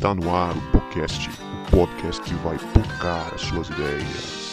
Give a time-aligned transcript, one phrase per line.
[0.00, 4.49] Está no ar o podcast, o podcast que vai tocar as suas ideias.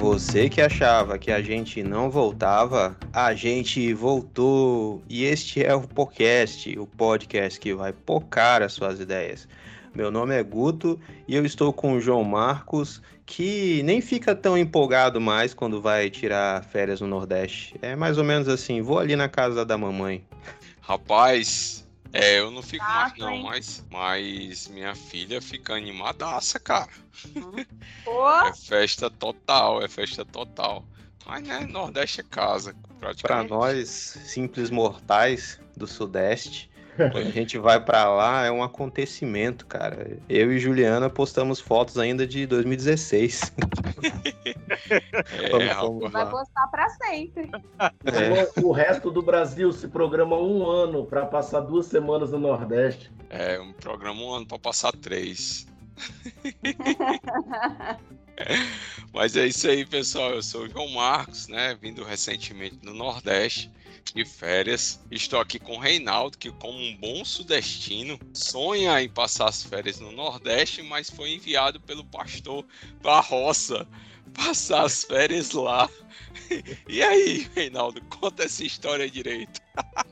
[0.00, 5.02] Você que achava que a gente não voltava, a gente voltou.
[5.06, 9.46] E este é o podcast, o podcast que vai pocar as suas ideias.
[9.94, 14.56] Meu nome é Guto e eu estou com o João Marcos, que nem fica tão
[14.56, 17.74] empolgado mais quando vai tirar férias no Nordeste.
[17.82, 20.24] É mais ou menos assim, vou ali na casa da mamãe.
[20.80, 23.44] Rapaz, é, eu não fico Ah, mais não, hein?
[23.44, 26.90] mas, mas minha filha fica animadaça, cara.
[28.04, 30.86] Pô, É festa total, é festa total.
[31.24, 32.74] Mas né, Nordeste é casa,
[33.22, 33.44] Para praticamente.
[33.44, 36.69] nós, simples mortais do Sudeste,
[37.08, 40.18] quando a gente vai para lá é um acontecimento, cara.
[40.28, 43.52] Eu e Juliana postamos fotos ainda de 2016.
[44.90, 45.80] É, Vamos, rapaz.
[45.80, 47.50] vamos vai postar pra sempre.
[47.78, 48.60] É.
[48.60, 53.10] O, o resto do Brasil se programa um ano para passar duas semanas no Nordeste.
[53.28, 55.66] É um programa um ano pra passar três.
[59.12, 60.30] Mas é isso aí, pessoal.
[60.30, 61.76] Eu sou o João Marcos, né?
[61.80, 63.70] Vindo recentemente do Nordeste
[64.14, 65.00] de férias.
[65.10, 70.00] Estou aqui com o Reinaldo, que, como um bom sudestino, sonha em passar as férias
[70.00, 72.64] no Nordeste, mas foi enviado pelo pastor
[73.02, 73.86] para a roça
[74.34, 75.88] passar as férias lá.
[76.88, 79.60] E aí, Reinaldo, conta essa história direito.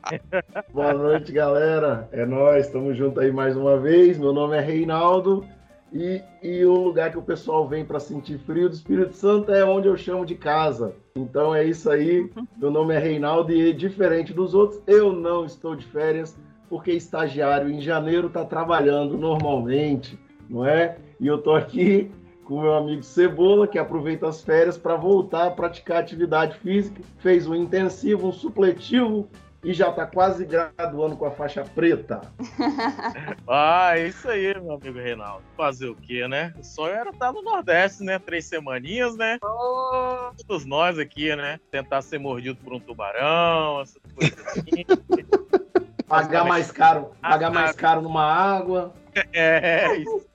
[0.73, 2.09] Boa noite, galera.
[2.13, 4.19] É nós, estamos juntos aí mais uma vez.
[4.19, 5.47] Meu nome é Reinaldo
[5.93, 9.65] e, e o lugar que o pessoal vem para sentir frio do Espírito Santo é
[9.65, 10.95] onde eu chamo de casa.
[11.17, 12.31] Então é isso aí.
[12.57, 16.37] Meu nome é Reinaldo e diferente dos outros, eu não estou de férias
[16.69, 20.19] porque estagiário em janeiro está trabalhando normalmente,
[20.49, 20.99] não é?
[21.19, 22.11] E eu tô aqui
[22.45, 27.47] com meu amigo Cebola, que aproveita as férias para voltar a praticar atividade física, fez
[27.47, 29.29] um intensivo, um supletivo
[29.63, 32.21] e já está quase graduando com a faixa preta.
[33.51, 35.43] Ah, é isso aí, meu amigo Reinaldo.
[35.57, 36.53] Fazer o quê, né?
[36.59, 38.19] O sonho era estar no Nordeste, né?
[38.19, 39.39] Três semaninhas, né?
[39.43, 41.59] Ô, Todos nós aqui, né?
[41.71, 44.85] Tentar ser mordido por um tubarão, essas coisas assim.
[46.07, 48.95] Pagar mais caro, pagar mais caro numa água.
[49.33, 50.27] é, isso.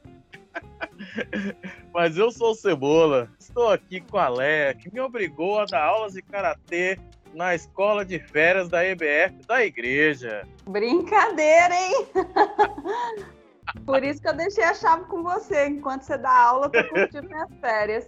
[1.93, 3.29] Mas eu sou o Cebola.
[3.39, 6.99] Estou aqui com a Leia, que me obrigou a dar aulas de karatê
[7.33, 10.47] na escola de férias da EBF da igreja.
[10.67, 12.07] brincadeira, hein?
[13.85, 15.67] Por isso que eu deixei a chave com você.
[15.67, 18.07] Enquanto você dá aula, eu tô curtindo minhas férias.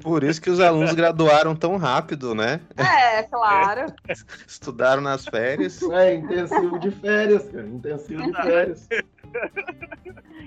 [0.00, 2.60] Por isso que os alunos graduaram tão rápido, né?
[2.76, 3.86] É, claro.
[4.46, 5.82] Estudaram nas férias.
[5.82, 7.66] É, intensivo de férias, cara.
[7.66, 8.88] Intensivo de férias.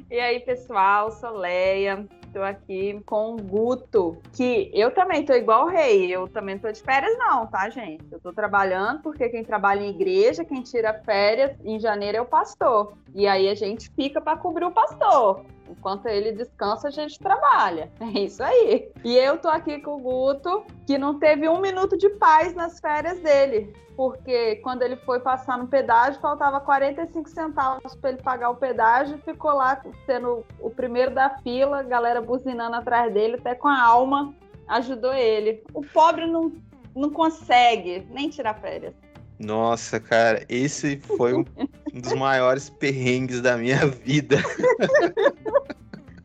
[0.10, 2.08] E aí, pessoal, sou Leia.
[2.32, 6.10] Estou aqui com o Guto, que eu também tô igual o rei.
[6.10, 8.06] Eu também tô de férias, não, tá, gente?
[8.10, 12.26] Eu tô trabalhando, porque quem trabalha em igreja, quem tira férias em janeiro é o
[12.26, 12.94] pastor.
[13.14, 15.44] E aí a gente fica para cobrir o pastor.
[15.72, 17.90] Enquanto ele descansa, a gente trabalha.
[18.02, 18.92] É isso aí.
[19.04, 22.80] E eu tô aqui com o Guto, que não teve um minuto de paz nas
[22.80, 23.74] férias dele.
[23.96, 29.18] Porque quando ele foi passar no pedágio, faltava 45 centavos para ele pagar o pedágio.
[29.20, 34.34] Ficou lá sendo o primeiro da fila, galera buzinando atrás dele, até com a alma
[34.68, 35.64] ajudou ele.
[35.74, 36.52] O pobre não,
[36.96, 38.94] não consegue nem tirar férias.
[39.42, 41.44] Nossa, cara, esse foi um
[41.94, 44.38] dos maiores perrengues da minha vida.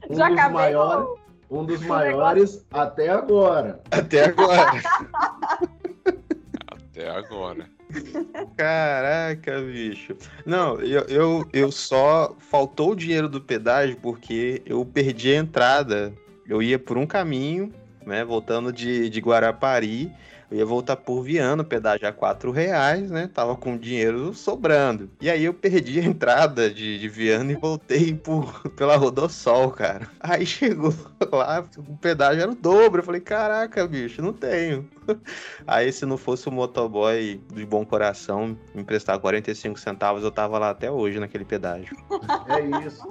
[0.08, 1.08] Um Já dos acabei maiores,
[1.50, 3.80] um dos maiores até agora.
[3.90, 4.70] Até agora.
[6.96, 7.68] Até agora.
[8.56, 10.16] Caraca, bicho.
[10.46, 16.14] Não, eu, eu, eu só faltou o dinheiro do pedágio porque eu perdi a entrada.
[16.48, 17.72] Eu ia por um caminho,
[18.06, 18.24] né?
[18.24, 20.10] Voltando de, de Guarapari.
[20.50, 23.28] Eu ia voltar por Viana, pedágio a 4 reais, né?
[23.32, 25.10] Tava com dinheiro sobrando.
[25.20, 30.08] E aí eu perdi a entrada de, de Viana e voltei por, pela Rodossol, cara.
[30.20, 30.94] Aí chegou
[31.32, 33.00] lá, o pedágio era o dobro.
[33.00, 34.88] Eu falei, caraca, bicho, não tenho.
[35.66, 40.58] Aí, se não fosse o motoboy de bom coração me emprestar 45 centavos, eu tava
[40.58, 41.96] lá até hoje naquele pedágio.
[42.48, 43.08] É isso.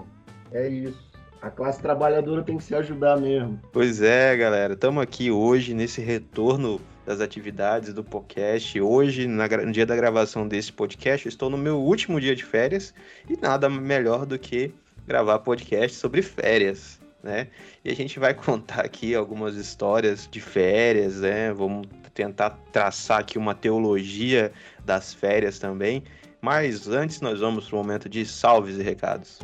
[0.51, 1.05] É isso.
[1.41, 3.59] A classe trabalhadora tem que se ajudar mesmo.
[3.71, 8.81] Pois é, galera, estamos aqui hoje nesse retorno das atividades do podcast.
[8.81, 12.93] Hoje, na no dia da gravação desse podcast, estou no meu último dia de férias
[13.29, 14.73] e nada melhor do que
[15.05, 16.99] gravar podcast sobre férias.
[17.21, 17.47] Né?
[17.83, 21.53] E a gente vai contar aqui algumas histórias de férias, né?
[21.53, 24.51] Vamos tentar traçar aqui uma teologia
[24.83, 26.03] das férias também.
[26.41, 29.39] Mas antes nós vamos para o momento de salves e recados.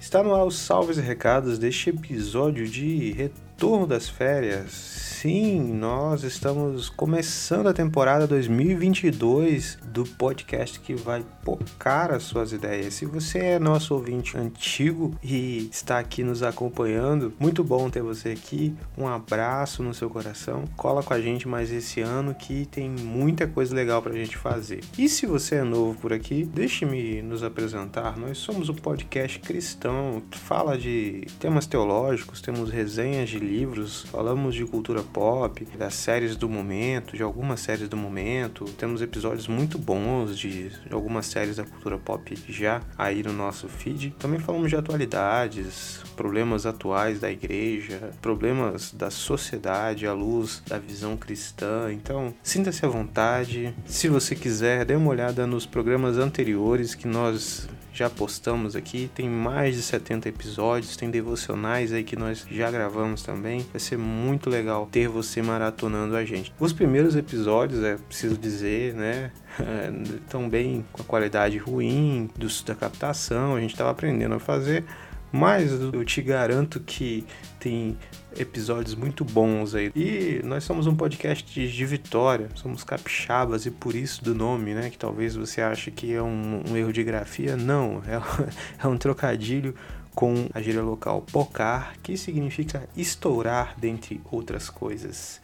[0.00, 4.95] Está no ar os salves e recados deste episódio de Retorno das Férias.
[5.18, 12.92] Sim, nós estamos começando a temporada 2022 do podcast que vai pocar as suas ideias.
[12.92, 18.28] Se você é nosso ouvinte antigo e está aqui nos acompanhando, muito bom ter você
[18.28, 18.74] aqui.
[18.96, 20.64] Um abraço no seu coração.
[20.76, 24.84] Cola com a gente mais esse ano que tem muita coisa legal pra gente fazer.
[24.98, 28.18] E se você é novo por aqui, deixe-me nos apresentar.
[28.18, 34.66] Nós somos um podcast cristão, fala de temas teológicos, temos resenhas de livros, falamos de
[34.66, 38.64] cultura pop, das séries do momento, de algumas séries do momento.
[38.64, 44.14] Temos episódios muito bons de, algumas séries da cultura pop já aí no nosso feed.
[44.18, 51.16] Também falamos de atualidades, problemas atuais da igreja, problemas da sociedade à luz da visão
[51.16, 51.92] cristã.
[51.92, 53.74] Então, sinta-se à vontade.
[53.86, 59.10] Se você quiser, dê uma olhada nos programas anteriores que nós já postamos aqui.
[59.14, 63.66] Tem mais de 70 episódios, tem devocionais aí que nós já gravamos também.
[63.72, 66.52] Vai ser muito legal ter você maratonando a gente.
[66.60, 69.30] Os primeiros episódios, é preciso dizer, né?
[70.22, 74.84] Estão bem com a qualidade ruim dos, da captação, a gente estava aprendendo a fazer.
[75.32, 77.26] Mas eu te garanto que
[77.58, 77.98] tem
[78.38, 79.90] episódios muito bons aí.
[79.94, 84.90] E nós somos um podcast de, Vitória, somos capixabas e por isso do nome, né?
[84.90, 87.56] Que talvez você ache que é um, um erro de grafia.
[87.56, 89.74] Não, é, é um trocadilho
[90.14, 95.40] com a gíria local pocar, que significa estourar, dentre outras coisas.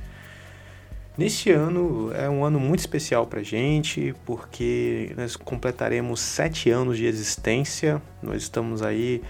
[1.17, 7.05] Neste ano é um ano muito especial para gente, porque nós completaremos sete anos de
[7.05, 8.01] existência.
[8.23, 9.21] Nós estamos aí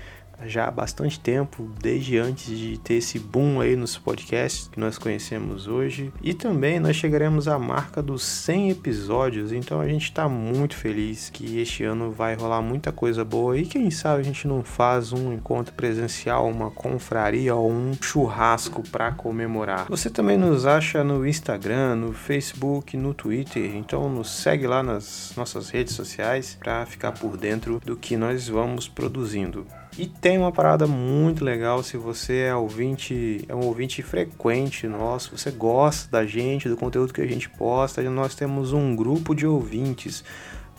[0.46, 4.98] já há bastante tempo, desde antes de ter esse boom aí nos podcasts que nós
[4.98, 6.12] conhecemos hoje.
[6.22, 11.30] E também nós chegaremos à marca dos 100 episódios, então a gente está muito feliz
[11.30, 15.12] que este ano vai rolar muita coisa boa e quem sabe a gente não faz
[15.12, 19.86] um encontro presencial, uma confraria ou um churrasco para comemorar.
[19.88, 25.32] Você também nos acha no Instagram, no Facebook, no Twitter, então nos segue lá nas
[25.36, 29.66] nossas redes sociais para ficar por dentro do que nós vamos produzindo.
[29.98, 35.36] E tem uma parada muito legal se você é ouvinte, é um ouvinte frequente nosso,
[35.36, 39.46] você gosta da gente, do conteúdo que a gente posta, nós temos um grupo de
[39.46, 40.24] ouvintes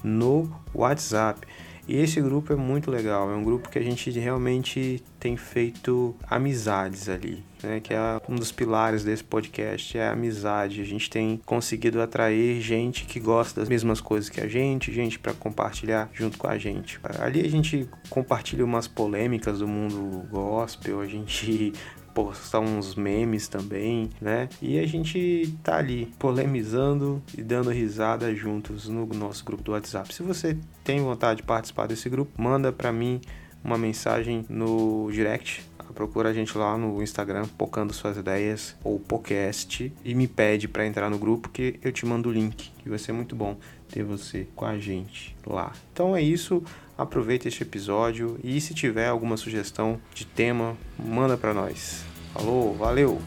[0.03, 1.47] no WhatsApp.
[1.87, 6.15] E esse grupo é muito legal, é um grupo que a gente realmente tem feito
[6.29, 7.81] amizades ali, né?
[7.81, 10.81] Que é um dos pilares desse podcast, é a amizade.
[10.81, 15.19] A gente tem conseguido atrair gente que gosta das mesmas coisas que a gente, gente
[15.19, 16.99] para compartilhar junto com a gente.
[17.19, 21.73] Ali a gente compartilha umas polêmicas do mundo gospel, a gente
[22.13, 24.47] postar uns memes também, né?
[24.61, 30.13] E a gente tá ali polemizando e dando risada juntos no nosso grupo do WhatsApp.
[30.13, 33.19] Se você tem vontade de participar desse grupo, manda para mim
[33.63, 35.63] uma mensagem no direct.
[35.93, 40.87] Procura a gente lá no Instagram, Pocando Suas Ideias ou podcast e me pede para
[40.87, 43.57] entrar no grupo que eu te mando o link, que vai ser muito bom
[43.89, 45.71] ter você com a gente lá.
[45.91, 46.63] Então é isso,
[46.97, 52.03] aproveita este episódio e se tiver alguma sugestão de tema, manda para nós.
[52.33, 53.21] Falou, valeu!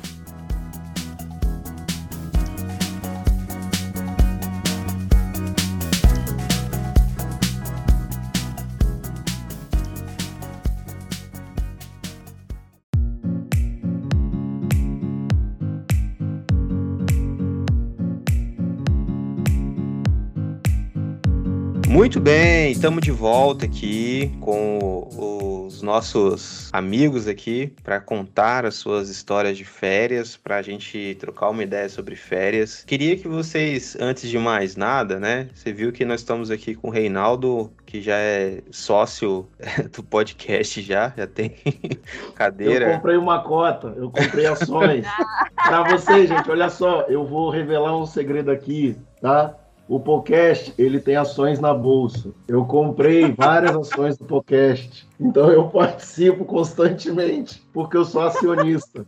[22.17, 29.11] Muito bem, estamos de volta aqui com os nossos amigos aqui para contar as suas
[29.11, 32.83] histórias de férias, para a gente trocar uma ideia sobre férias.
[32.87, 35.51] Queria que vocês, antes de mais nada, né?
[35.53, 39.47] Você viu que nós estamos aqui com o Reinaldo, que já é sócio
[39.95, 41.55] do podcast já, já tem
[42.35, 42.93] cadeira.
[42.93, 45.05] Eu comprei uma cota, eu comprei ações.
[45.55, 49.55] para vocês, gente, olha só, eu vou revelar um segredo aqui, tá?
[49.89, 52.33] O podcast, ele tem ações na bolsa.
[52.49, 55.09] Eu comprei várias ações do podcast.
[55.21, 59.07] Então eu participo constantemente, porque eu sou acionista.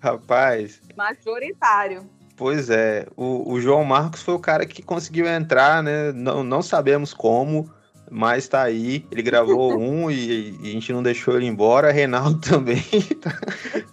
[0.00, 0.80] Rapaz.
[0.96, 2.08] Majoritário.
[2.36, 3.06] Pois é.
[3.16, 6.10] O, o, João Marcos foi o cara que conseguiu entrar, né?
[6.12, 7.70] Não, não sabemos como.
[8.12, 9.04] Mas tá aí.
[9.10, 11.90] Ele gravou um e, e a gente não deixou ele embora.
[11.90, 12.82] Reinaldo também
[13.20, 13.40] tá,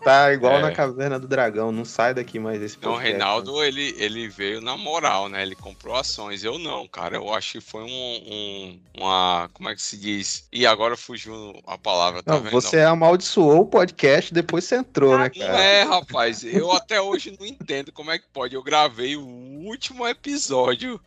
[0.03, 0.61] tá igual É.
[0.61, 1.71] na caverna do dragão.
[1.71, 5.41] Não sai daqui mais desse Então, o podcast, Reinaldo, ele, ele veio na moral, né?
[5.41, 6.43] Ele comprou ações.
[6.43, 7.15] Eu não, cara.
[7.15, 9.49] Eu acho que foi um, um- uma.
[9.53, 10.47] Como é que se diz?
[10.51, 11.33] E agora fugiu
[11.65, 12.51] a palavra, tá Não, vendo?
[12.51, 15.63] você amaldiçoou o podcast, depois você entrou, né, Não cara?
[15.63, 16.43] é, rapaz.
[16.43, 18.53] Eu até hoje não entendo como é que pode.
[18.55, 20.99] Eu gravei o último episódio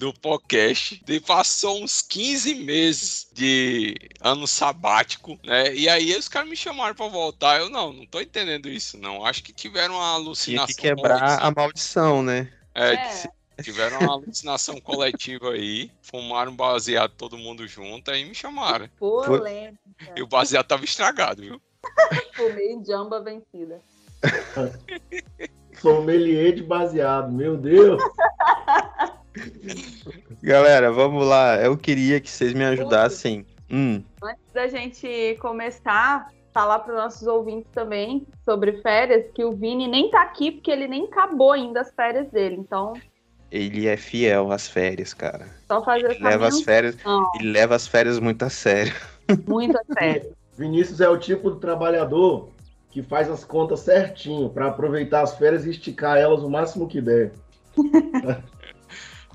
[0.00, 1.02] do podcast.
[1.06, 5.74] E passou uns 15 meses de ano sabático, né?
[5.74, 7.60] E aí os caras me chamaram pra voltar.
[7.60, 9.26] Eu não, não tô entendendo isso, não.
[9.26, 10.66] Acho que tiveram uma Tinha alucinação.
[10.68, 11.46] que quebrar coletiva.
[11.46, 12.50] a maldição, né?
[12.74, 13.62] É, É.
[13.62, 15.90] tiveram uma alucinação coletiva aí.
[16.00, 18.88] Fumaram baseado todo mundo junto aí me chamaram.
[18.98, 19.78] Polêmica.
[20.16, 21.60] E o baseado tava estragado, viu?
[22.34, 23.82] Fumei jamba vencida.
[25.78, 28.02] Sommelier de baseado, meu Deus.
[30.42, 31.56] Galera, vamos lá.
[31.56, 33.46] Eu queria que vocês me ajudassem.
[33.70, 39.52] Hum, Antes da gente começar, falar para os nossos ouvintes também sobre férias, que o
[39.52, 42.56] Vini nem tá aqui porque ele nem acabou ainda as férias dele.
[42.56, 42.94] Então,
[43.50, 45.48] ele é fiel às férias, cara.
[45.66, 48.94] só fazer essa Leva as férias, menção, ele leva as férias muito a sério.
[49.46, 50.32] muito a sério.
[50.56, 52.50] Vinícius é o tipo de trabalhador
[52.90, 57.00] que faz as contas certinho para aproveitar as férias e esticar elas o máximo que
[57.00, 57.32] der.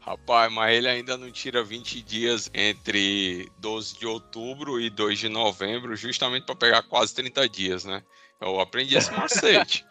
[0.05, 5.29] Rapaz, mas ele ainda não tira 20 dias entre 12 de outubro e 2 de
[5.29, 8.03] novembro, justamente para pegar quase 30 dias, né?
[8.39, 9.83] Eu aprendi esse macete.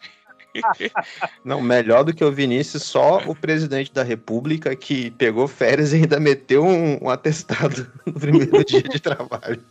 [1.43, 5.97] Não, melhor do que o Vinícius, só o presidente da República que pegou férias e
[5.97, 9.61] ainda meteu um, um atestado no primeiro dia de trabalho.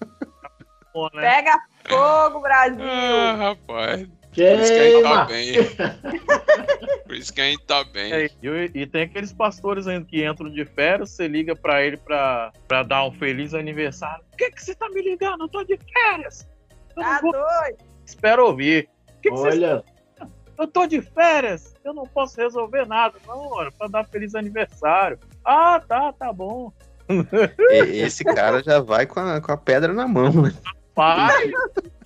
[1.15, 1.23] Né?
[1.23, 1.59] Pega
[1.89, 2.85] fogo, Brasil!
[2.85, 4.07] ah, rapaz.
[4.35, 5.55] Por isso que a gente tá bem.
[7.07, 8.13] Por isso que a gente tá bem.
[8.13, 11.97] É, e, e tem aqueles pastores ainda que entram de férias, você liga pra ele
[11.97, 14.25] pra, pra dar um feliz aniversário.
[14.31, 15.45] Por que, que você tá me ligando?
[15.45, 16.49] Eu tô de férias.
[16.97, 17.33] Eu não Tá vou...
[17.33, 17.79] doido?
[18.05, 18.89] Espero ouvir.
[19.23, 19.49] Que que você...
[19.49, 19.85] Olha,
[20.59, 21.75] Eu tô de férias.
[21.85, 23.19] Eu não posso resolver nada.
[23.27, 25.19] Não, pra dar feliz aniversário.
[25.45, 26.73] Ah, tá, tá bom.
[27.71, 30.55] Esse cara já vai com a, com a pedra na mão, né?
[30.95, 31.53] Pai,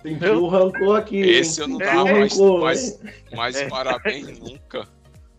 [0.01, 1.17] sentiu o rancor aqui.
[1.19, 2.99] Esse eu não tava o mais, rancor, mais,
[3.33, 3.67] mais É.
[3.67, 4.87] parabéns nunca.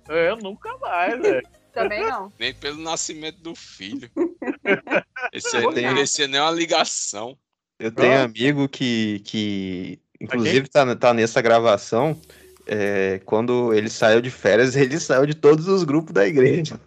[0.08, 1.46] eu nunca mais, velho.
[1.72, 2.32] Também não.
[2.38, 4.10] Nem pelo nascimento do filho.
[5.32, 7.36] Esse aí não merecia nem uma ligação.
[7.78, 8.24] Eu tenho Ah.
[8.24, 12.20] amigo que, que inclusive, tá, tá nessa gravação.
[12.66, 16.78] é, quando ele saiu de férias, ele saiu de todos os grupos da igreja.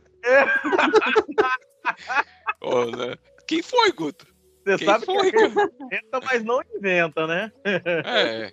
[2.62, 3.16] Ô, né?
[3.48, 4.26] Quem foi, Guto?
[4.66, 7.52] Você Quem sabe foi, que inventa, mas não inventa, né?
[7.66, 8.52] É.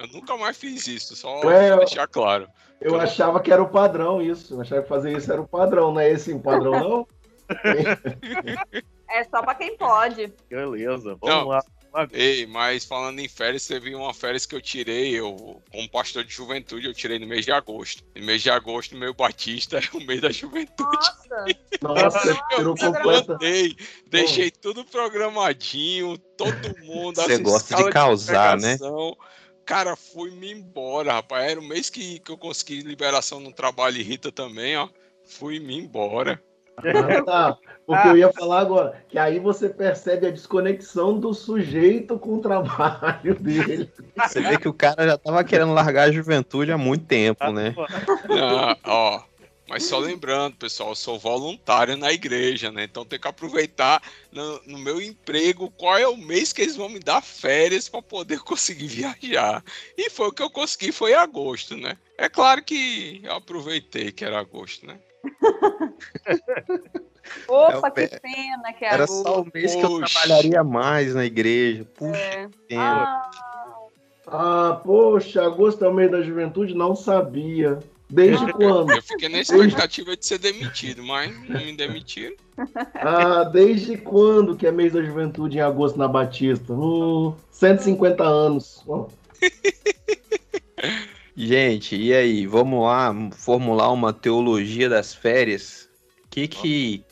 [0.00, 2.48] Eu nunca mais fiz isso, só eu- deixar claro.
[2.80, 4.54] Eu achava que era o padrão isso.
[4.54, 7.06] Eu achava que fazer isso era o padrão, não é esse o padrão, não?
[9.08, 10.34] É só pra quem pode.
[10.50, 11.46] Beleza, vamos Não.
[11.46, 11.60] lá.
[12.12, 16.32] Ei, mas falando em férias, teve uma férias que eu tirei, eu, como pastor de
[16.32, 18.04] juventude, eu tirei no mês de agosto.
[18.14, 20.88] No mês de agosto, meu batista é o mês da juventude.
[20.90, 21.44] Nossa,
[21.82, 23.76] Nossa, Eu plantei,
[24.06, 27.16] deixei tudo programadinho, todo mundo.
[27.16, 28.76] Você gosta de causar, né?
[28.76, 29.16] pregação.
[29.64, 31.50] Cara, fui-me embora, rapaz.
[31.50, 34.88] Era o mês que, que eu consegui liberação no trabalho e Rita também, ó.
[35.24, 36.40] Fui-me embora.
[36.76, 37.58] Ah, tá.
[37.86, 42.40] Porque eu ia falar agora, que aí você percebe a desconexão do sujeito com o
[42.42, 43.90] trabalho dele.
[44.16, 47.74] Você vê que o cara já tava querendo largar a juventude há muito tempo, né?
[48.28, 49.22] Ah, ó.
[49.68, 52.84] Mas só lembrando, pessoal, eu sou voluntário na igreja, né?
[52.84, 56.88] Então tem que aproveitar no, no meu emprego qual é o mês que eles vão
[56.88, 59.64] me dar férias para poder conseguir viajar.
[59.96, 61.98] E foi o que eu consegui, foi agosto, né?
[62.16, 64.98] É claro que eu aproveitei que era agosto, né?
[67.48, 69.22] Opa, É que pena que é Era agosto.
[69.22, 71.84] só o mês que eu trabalharia mais na igreja.
[71.94, 72.48] Puxa, É.
[72.68, 72.80] tempo.
[72.80, 73.30] Ah,
[74.28, 76.74] Ah, poxa, agosto é o mês da juventude?
[76.74, 77.78] Não sabia.
[78.10, 78.92] Desde quando?
[78.92, 82.34] Eu fiquei na expectativa de ser demitido, mas não me demitiram.
[82.94, 86.72] Ah, desde quando que é mês da juventude em agosto na Batista?
[86.72, 88.82] Hum, 150 anos.
[88.88, 89.08] Ó,
[91.36, 92.46] Gente, e aí?
[92.46, 95.88] Vamos lá formular uma teologia das férias?
[96.24, 97.04] O que, que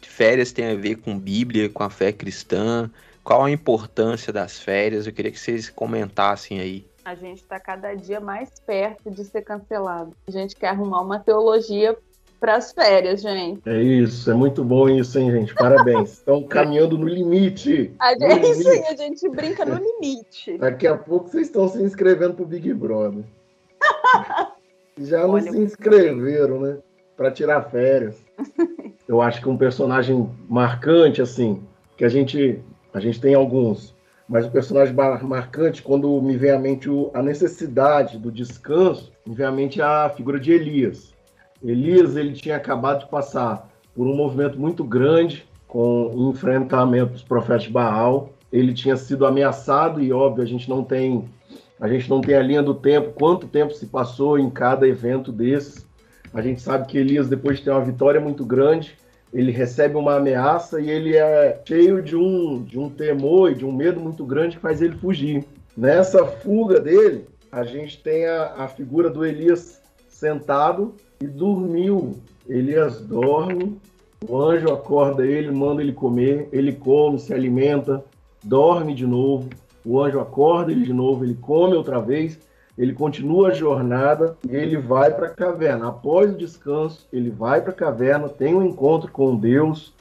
[0.00, 2.90] férias tem a ver com Bíblia, com a fé cristã?
[3.24, 5.06] Qual a importância das férias?
[5.06, 6.86] Eu queria que vocês comentassem aí.
[7.04, 10.14] a gente tá cada dia mais perto de ser cancelado.
[10.26, 11.96] A gente quer arrumar uma teologia
[12.38, 13.60] pras férias, gente.
[13.68, 15.54] É isso, é muito bom isso, hein, gente?
[15.54, 16.12] Parabéns.
[16.18, 17.92] Estão caminhando no limite.
[17.98, 18.84] A No gente, limite.
[18.88, 20.58] a gente brinca no limite.
[20.58, 23.24] Daqui a pouco vocês estão se inscrevendo pro Big Brother.
[24.98, 26.78] Já não Olha, se inscreveram, né?
[27.16, 28.22] Pra tirar férias.
[29.08, 31.62] Eu acho que um personagem marcante, assim,
[31.96, 32.60] que a gente,
[32.94, 33.94] a gente tem alguns,
[34.28, 39.44] mas o personagem marcante, quando me vem à mente a necessidade do descanso, me vem
[39.44, 41.12] à mente a figura de Elias.
[41.62, 47.22] Elias, ele tinha acabado de passar por um movimento muito grande com o enfrentamento dos
[47.22, 48.30] profetas de Baal.
[48.52, 51.28] Ele tinha sido ameaçado e óbvio, a gente não tem
[51.82, 55.32] a gente não tem a linha do tempo, quanto tempo se passou em cada evento
[55.32, 55.84] desses.
[56.32, 58.96] A gente sabe que Elias, depois de ter uma vitória muito grande,
[59.34, 63.64] ele recebe uma ameaça e ele é cheio de um, de um temor e de
[63.64, 65.44] um medo muito grande que faz ele fugir.
[65.76, 72.14] Nessa fuga dele, a gente tem a, a figura do Elias sentado e dormiu.
[72.48, 73.76] Elias dorme,
[74.28, 78.04] o anjo acorda ele, manda ele comer, ele come, se alimenta,
[78.44, 79.48] dorme de novo
[79.84, 82.38] o anjo acorda ele de novo, ele come outra vez,
[82.76, 85.88] ele continua a jornada e ele vai para a caverna.
[85.88, 89.92] Após o descanso, ele vai para a caverna, tem um encontro com Deus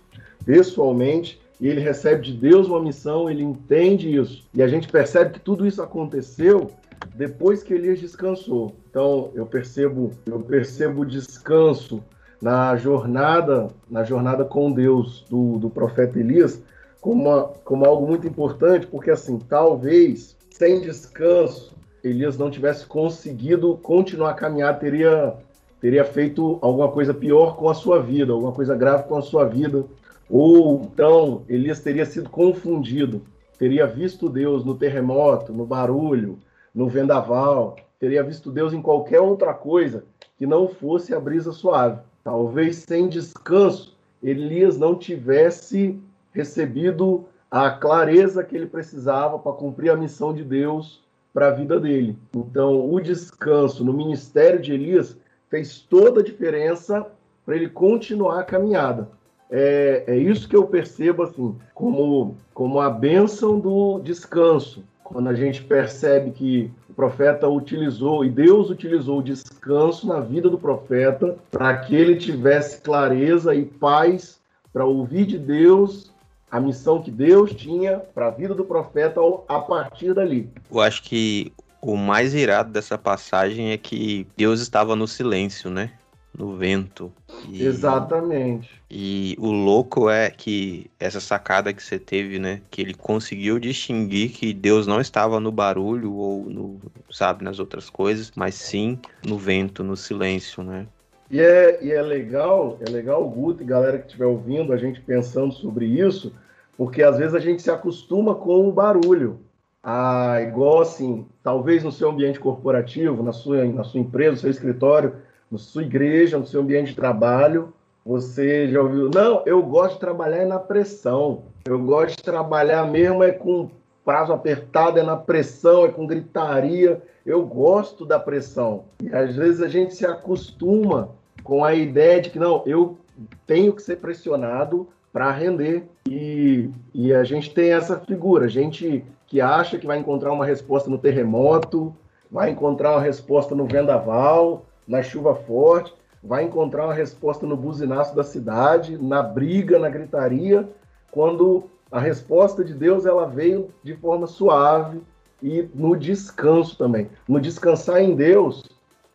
[0.46, 4.44] pessoalmente e ele recebe de Deus uma missão, ele entende isso.
[4.54, 6.72] E a gente percebe que tudo isso aconteceu
[7.14, 8.76] depois que Elias descansou.
[8.90, 12.04] Então, eu percebo, eu percebo o descanso
[12.42, 16.62] na jornada, na jornada com Deus do, do profeta Elias,
[17.02, 23.78] como, uma, como algo muito importante, porque assim, talvez sem descanso, Elias não tivesse conseguido
[23.78, 25.34] continuar a caminhar, teria,
[25.82, 29.46] teria feito alguma coisa pior com a sua vida, alguma coisa grave com a sua
[29.46, 29.84] vida,
[30.30, 33.24] ou então Elias teria sido confundido,
[33.58, 36.38] teria visto Deus no terremoto, no barulho,
[36.74, 40.04] no vendaval, teria visto Deus em qualquer outra coisa
[40.38, 42.00] que não fosse a brisa suave.
[42.24, 46.00] Talvez sem descanso, Elias não tivesse
[46.34, 51.02] recebido a clareza que ele precisava para cumprir a missão de Deus
[51.34, 52.18] para a vida dele.
[52.34, 55.18] Então, o descanso no ministério de Elias
[55.50, 57.06] fez toda a diferença
[57.46, 59.10] para ele continuar a caminhada.
[59.50, 64.84] É, é isso que eu percebo assim, como, como a bênção do descanso.
[65.04, 70.50] Quando a gente percebe que o profeta utilizou, e Deus utilizou o descanso na vida
[70.50, 74.40] do profeta para que ele tivesse clareza e paz
[74.72, 76.11] para ouvir de Deus
[76.52, 80.50] a missão que Deus tinha para a vida do profeta a partir dali.
[80.70, 85.94] Eu acho que o mais irado dessa passagem é que Deus estava no silêncio, né?
[86.38, 87.12] No vento.
[87.50, 88.70] E, Exatamente.
[88.90, 92.62] E o louco é que essa sacada que você teve, né?
[92.70, 97.90] Que ele conseguiu distinguir que Deus não estava no barulho ou no, sabe, nas outras
[97.90, 100.86] coisas, mas sim no vento, no silêncio, né?
[101.30, 105.00] E é, e é legal, é legal, Guto e galera que estiver ouvindo, a gente
[105.00, 106.34] pensando sobre isso,
[106.82, 109.42] porque às vezes a gente se acostuma com o barulho.
[109.84, 114.50] Ah, igual assim, talvez no seu ambiente corporativo, na sua, na sua empresa, no seu
[114.50, 115.18] escritório,
[115.52, 117.72] na sua igreja, no seu ambiente de trabalho,
[118.04, 121.44] você já ouviu, não, eu gosto de trabalhar na pressão.
[121.66, 123.70] Eu gosto de trabalhar mesmo é com
[124.04, 127.00] prazo apertado, é na pressão, é com gritaria.
[127.24, 128.86] Eu gosto da pressão.
[129.00, 131.10] E às vezes a gente se acostuma
[131.44, 132.98] com a ideia de que não, eu
[133.46, 135.84] tenho que ser pressionado para render.
[136.08, 140.90] E, e a gente tem essa figura, gente que acha que vai encontrar uma resposta
[140.90, 141.96] no terremoto,
[142.30, 145.94] vai encontrar uma resposta no vendaval, na chuva forte,
[146.24, 150.68] vai encontrar uma resposta no buzinaço da cidade, na briga, na gritaria,
[151.12, 155.02] quando a resposta de Deus ela veio de forma suave
[155.42, 157.10] e no descanso também.
[157.28, 158.64] No descansar em Deus,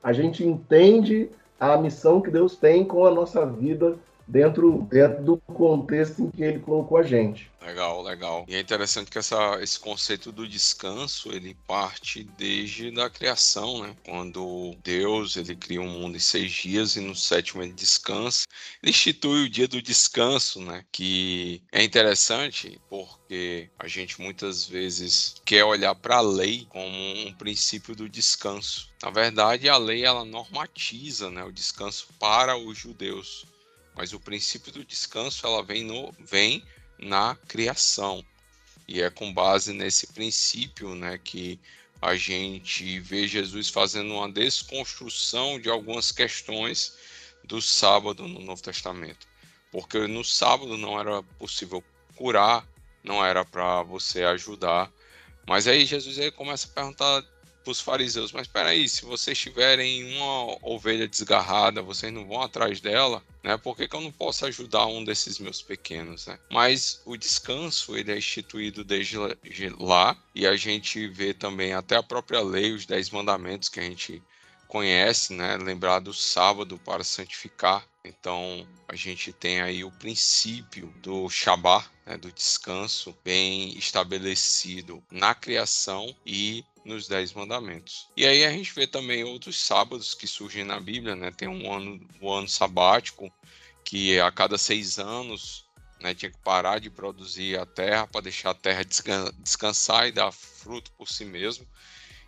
[0.03, 5.37] a gente entende a missão que Deus tem com a nossa vida dentro, dentro do
[5.39, 7.51] contexto em que ele colocou a gente.
[7.67, 8.45] Legal, legal.
[8.47, 13.97] E é interessante que essa, esse conceito do descanso, ele parte desde da criação, né?
[14.05, 18.47] Quando Deus, ele cria um mundo em seis dias e no sétimo ele descansa.
[18.81, 20.85] Ele institui o dia do descanso, né?
[20.93, 26.87] Que é interessante porque a gente muitas vezes quer olhar para a lei como
[27.27, 28.91] um princípio do descanso.
[29.03, 33.45] Na verdade, a lei, ela normatiza né, o descanso para os judeus
[33.97, 36.63] mas o princípio do descanso ela vem, no, vem
[36.99, 38.25] na criação.
[38.87, 41.59] E é com base nesse princípio né, que
[42.01, 46.97] a gente vê Jesus fazendo uma desconstrução de algumas questões
[47.43, 49.27] do sábado no Novo Testamento.
[49.73, 51.83] Porque no sábado não era possível
[52.15, 52.67] curar,
[53.03, 54.93] não era para você ajudar.
[55.47, 57.25] Mas aí Jesus aí começa a perguntar
[57.67, 62.41] para os fariseus: Mas espera aí, se vocês tiverem uma ovelha desgarrada, vocês não vão
[62.41, 63.21] atrás dela?
[63.43, 63.57] Né?
[63.57, 66.27] Por que, que eu não posso ajudar um desses meus pequenos?
[66.27, 66.39] Né?
[66.49, 69.19] Mas o descanso ele é instituído desde
[69.81, 73.83] lá e a gente vê também até a própria lei, os Dez Mandamentos que a
[73.83, 74.23] gente
[74.69, 75.57] conhece, né?
[75.57, 82.17] lembrar do sábado para santificar Então, a gente tem aí o princípio do Shabat, né,
[82.17, 88.09] do descanso, bem estabelecido na criação e nos Dez Mandamentos.
[88.17, 91.31] E aí a gente vê também outros sábados que surgem na Bíblia, né?
[91.31, 93.31] Tem um ano, um ano sabático,
[93.85, 95.67] que a cada seis anos
[96.01, 100.31] né, tinha que parar de produzir a terra para deixar a terra descansar e dar
[100.31, 101.67] fruto por si mesmo.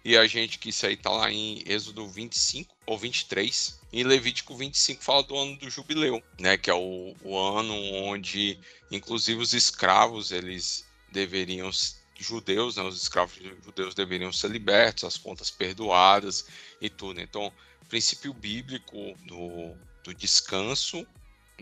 [0.05, 3.79] E a gente que isso aí está lá em Êxodo 25 ou 23.
[3.93, 8.59] E Levítico 25 fala do ano do jubileu, né, que é o, o ano onde
[8.91, 11.71] inclusive os escravos eles deveriam
[12.19, 16.47] judeus, né, os escravos judeus deveriam ser libertos, as contas perdoadas
[16.81, 17.21] e tudo.
[17.21, 17.53] Então,
[17.83, 21.07] o princípio bíblico do, do descanso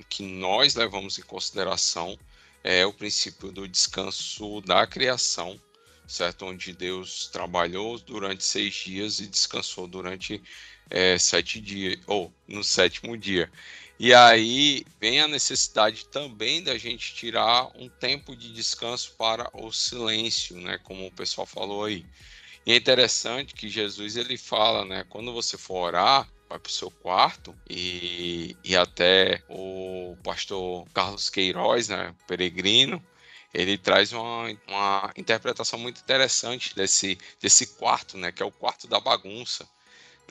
[0.09, 2.19] que nós levamos em consideração
[2.65, 5.61] é o princípio do descanso da criação,
[6.07, 6.47] certo?
[6.47, 10.43] Onde Deus trabalhou durante seis dias e descansou durante
[10.91, 13.51] é, sete dias, ou no sétimo dia.
[13.99, 19.73] E aí vem a necessidade também da gente tirar um tempo de descanso para o
[19.73, 20.79] silêncio, né?
[20.85, 22.05] Como o pessoal falou aí.
[22.67, 25.05] E é interessante que Jesus ele fala, né?
[25.09, 31.29] Quando você for orar, vai para o seu quarto e, e até o pastor Carlos
[31.29, 33.05] Queiroz, né, peregrino,
[33.53, 38.87] ele traz uma, uma interpretação muito interessante desse, desse quarto, né, que é o quarto
[38.87, 39.69] da bagunça.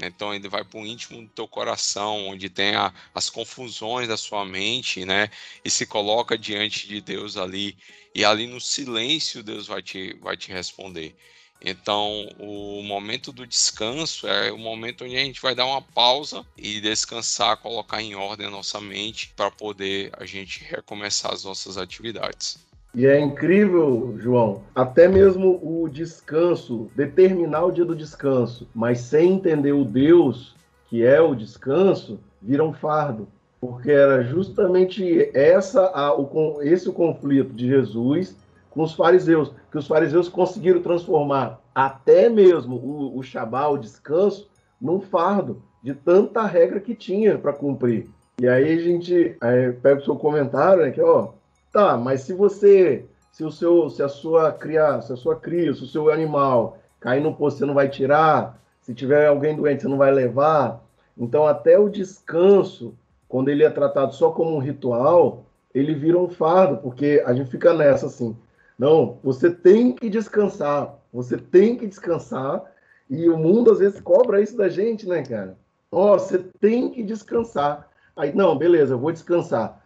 [0.02, 4.18] Então ele vai para o íntimo do teu coração, onde tem a, as confusões da
[4.18, 5.30] sua mente, né?
[5.64, 7.78] E se coloca diante de Deus ali.
[8.14, 11.16] E ali no silêncio Deus vai te, vai te responder.
[11.62, 16.46] Então, o momento do descanso é o momento onde a gente vai dar uma pausa
[16.58, 21.78] e descansar, colocar em ordem a nossa mente para poder a gente recomeçar as nossas
[21.78, 22.65] atividades.
[22.96, 29.34] E é incrível, João, até mesmo o descanso, determinar o dia do descanso, mas sem
[29.34, 30.56] entender o Deus
[30.88, 33.28] que é o descanso, vira um fardo.
[33.60, 38.38] Porque era justamente essa a, o, esse o conflito de Jesus
[38.70, 44.50] com os fariseus, que os fariseus conseguiram transformar até mesmo o, o Shabá, o descanso,
[44.80, 48.08] num fardo de tanta regra que tinha para cumprir.
[48.40, 51.30] E aí a gente aí pega o seu comentário, né, que ó,
[51.76, 55.74] tá, mas se você, se o seu, se a sua cria, se a sua cria,
[55.74, 59.82] se o seu animal cair no poço, você não vai tirar, se tiver alguém doente,
[59.82, 60.82] você não vai levar.
[61.18, 62.96] Então até o descanso,
[63.28, 67.52] quando ele é tratado só como um ritual, ele vira um fardo, porque a gente
[67.52, 68.34] fica nessa assim,
[68.80, 70.98] não, você tem que descansar.
[71.12, 72.64] Você tem que descansar.
[73.10, 75.58] E o mundo às vezes cobra isso da gente, né, cara?
[75.92, 77.90] Ó, oh, você tem que descansar.
[78.16, 79.85] Aí, não, beleza, eu vou descansar.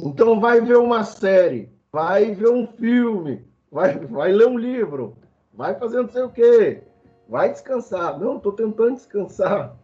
[0.00, 5.16] Então vai ver uma série, vai ver um filme, vai, vai ler um livro,
[5.52, 6.82] vai fazer não sei o quê,
[7.28, 8.18] vai descansar.
[8.18, 9.76] Não, estou tentando descansar.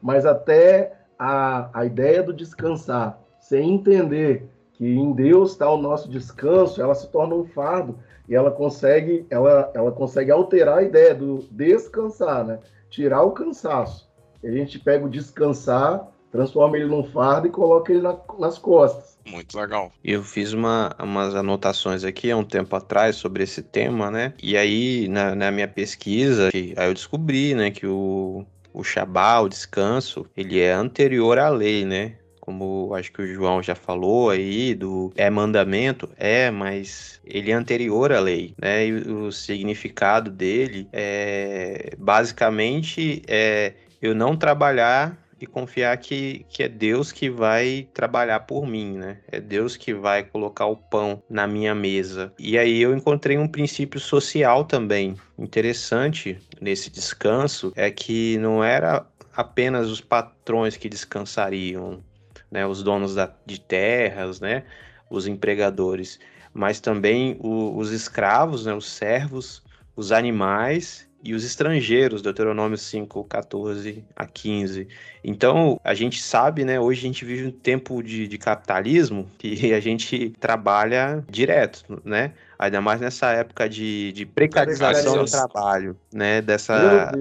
[0.00, 6.08] Mas até a, a ideia do descansar, sem entender que em Deus está o nosso
[6.08, 11.14] descanso, ela se torna um fardo e ela consegue, ela, ela consegue alterar a ideia
[11.14, 12.60] do descansar, né?
[12.88, 14.08] Tirar o cansaço.
[14.42, 19.17] A gente pega o descansar, transforma ele num fardo e coloca ele na, nas costas.
[19.30, 19.92] Muito legal.
[20.02, 24.34] Eu fiz uma, umas anotações aqui há um tempo atrás sobre esse tema, né?
[24.42, 29.48] E aí, na, na minha pesquisa, aí eu descobri, né, que o, o Shabá, o
[29.48, 32.16] descanso, ele é anterior à lei, né?
[32.48, 37.54] como acho que o João já falou aí, do é mandamento, é, mas ele é
[37.54, 38.86] anterior à lei, né?
[38.86, 46.68] E o significado dele é basicamente é eu não trabalhar e confiar que, que é
[46.68, 49.18] Deus que vai trabalhar por mim, né?
[49.30, 52.32] É Deus que vai colocar o pão na minha mesa.
[52.38, 59.06] E aí eu encontrei um princípio social também interessante nesse descanso, é que não era
[59.34, 62.02] apenas os patrões que descansariam,
[62.50, 64.64] né, os donos da, de terras, né,
[65.08, 66.18] os empregadores,
[66.52, 69.62] mas também o, os escravos, né, os servos,
[69.94, 74.86] os animais e os estrangeiros, Deuteronômio 5, 14 a 15.
[75.24, 79.72] Então, a gente sabe, né, hoje a gente vive um tempo de, de capitalismo que
[79.74, 82.32] a gente trabalha direto, né?
[82.58, 86.40] Ainda mais nessa época de, de precarização do trabalho, né?
[86.40, 87.12] Dessa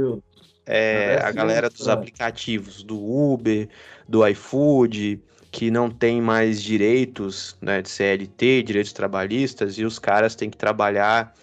[0.65, 3.69] é, a galera dos aplicativos, do Uber,
[4.07, 10.35] do iFood, que não tem mais direitos né, de CLT, direitos trabalhistas, e os caras
[10.35, 11.33] têm que trabalhar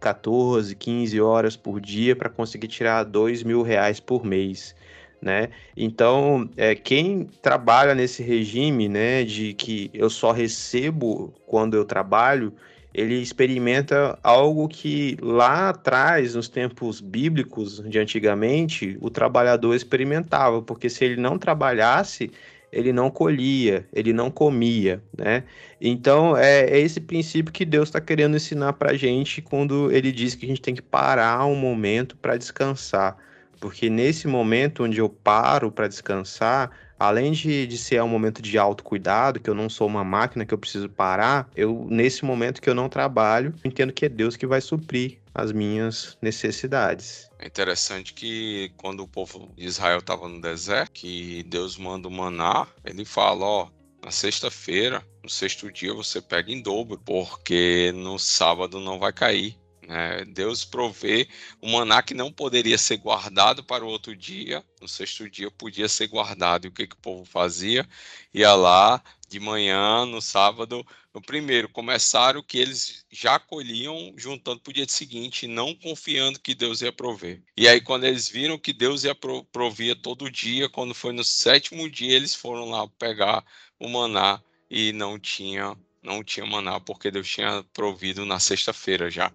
[0.00, 4.74] 14, 15 horas por dia para conseguir tirar 2 mil reais por mês.
[5.20, 5.50] Né?
[5.76, 12.54] Então, é, quem trabalha nesse regime né, de que eu só recebo quando eu trabalho,
[12.92, 20.88] ele experimenta algo que lá atrás, nos tempos bíblicos de antigamente, o trabalhador experimentava, porque
[20.88, 22.30] se ele não trabalhasse,
[22.72, 25.44] ele não colhia, ele não comia, né?
[25.80, 30.12] Então é, é esse princípio que Deus está querendo ensinar para a gente quando ele
[30.12, 33.16] diz que a gente tem que parar um momento para descansar.
[33.60, 38.56] Porque nesse momento onde eu paro para descansar, além de, de ser um momento de
[38.56, 42.70] autocuidado, que eu não sou uma máquina que eu preciso parar, eu, nesse momento que
[42.70, 47.30] eu não trabalho, entendo que é Deus que vai suprir as minhas necessidades.
[47.38, 52.10] É interessante que quando o povo de Israel estava no deserto, que Deus manda o
[52.10, 53.70] maná, ele fala, ó,
[54.02, 59.58] na sexta-feira, no sexto dia você pega em dobro, porque no sábado não vai cair.
[59.86, 60.24] Né?
[60.24, 61.28] Deus provê
[61.60, 65.88] o maná que não poderia ser guardado para o outro dia, no sexto dia podia
[65.88, 66.66] ser guardado.
[66.66, 67.86] E o que, que o povo fazia?
[68.32, 74.70] Ia lá de manhã, no sábado, no primeiro, começaram que eles já colhiam juntando para
[74.70, 77.42] o dia seguinte, não confiando que Deus ia prover.
[77.56, 79.14] E aí, quando eles viram que Deus ia
[79.52, 83.44] provia todo dia, quando foi no sétimo dia, eles foram lá pegar
[83.78, 89.30] o maná e não tinha não tinha maná porque Deus tinha provido na sexta-feira já.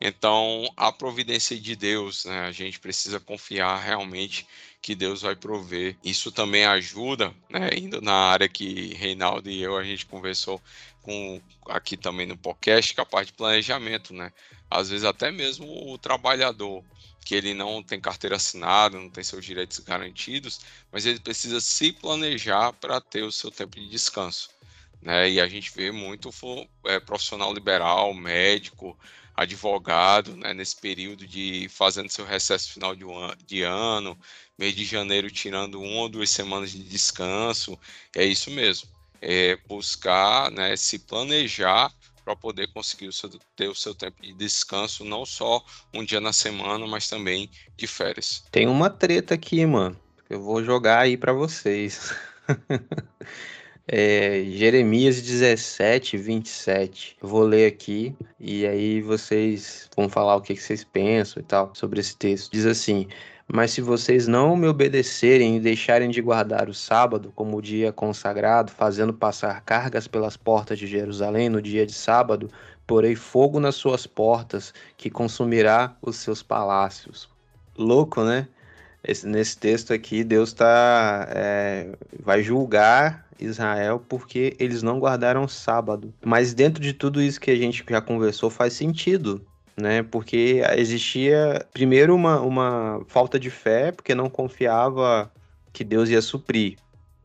[0.00, 4.46] Então, a providência de Deus, né, a gente precisa confiar realmente
[4.80, 5.96] que Deus vai prover.
[6.04, 10.60] Isso também ajuda, né, indo na área que Reinaldo e eu a gente conversou
[11.08, 11.40] com
[11.70, 14.30] aqui também no podcast, que é a parte de planejamento, né?
[14.70, 16.84] Às vezes até mesmo o trabalhador
[17.24, 20.60] que ele não tem carteira assinada, não tem seus direitos garantidos,
[20.92, 24.50] mas ele precisa se planejar para ter o seu tempo de descanso.
[25.00, 25.30] Né?
[25.30, 26.30] E a gente vê muito
[26.84, 28.98] é, profissional liberal, médico,
[29.34, 34.18] advogado, né, nesse período de fazendo seu recesso final de, um, de ano,
[34.58, 37.78] mês de janeiro tirando uma ou duas semanas de descanso,
[38.16, 38.88] é isso mesmo,
[39.20, 41.92] é buscar, né, se planejar
[42.24, 46.20] para poder conseguir o seu, ter o seu tempo de descanso, não só um dia
[46.20, 48.44] na semana, mas também de férias.
[48.52, 49.98] Tem uma treta aqui, mano.
[50.28, 52.14] Eu vou jogar aí para vocês.
[53.88, 57.16] é, Jeremias 17, 27.
[57.22, 61.46] Eu vou ler aqui e aí vocês vão falar o que, que vocês pensam e
[61.46, 62.52] tal sobre esse texto.
[62.52, 63.08] Diz assim:
[63.50, 67.90] Mas se vocês não me obedecerem e deixarem de guardar o sábado como o dia
[67.90, 72.50] consagrado, fazendo passar cargas pelas portas de Jerusalém no dia de sábado,
[72.86, 77.26] porei fogo nas suas portas, que consumirá os seus palácios.
[77.76, 78.46] Louco, né?
[79.02, 86.12] Esse, nesse texto aqui, Deus tá, é, vai julgar Israel porque eles não guardaram sábado.
[86.22, 89.40] Mas dentro de tudo isso que a gente já conversou, faz sentido.
[89.80, 95.30] Né, porque existia primeiro uma, uma falta de fé, porque não confiava
[95.72, 96.76] que Deus ia suprir.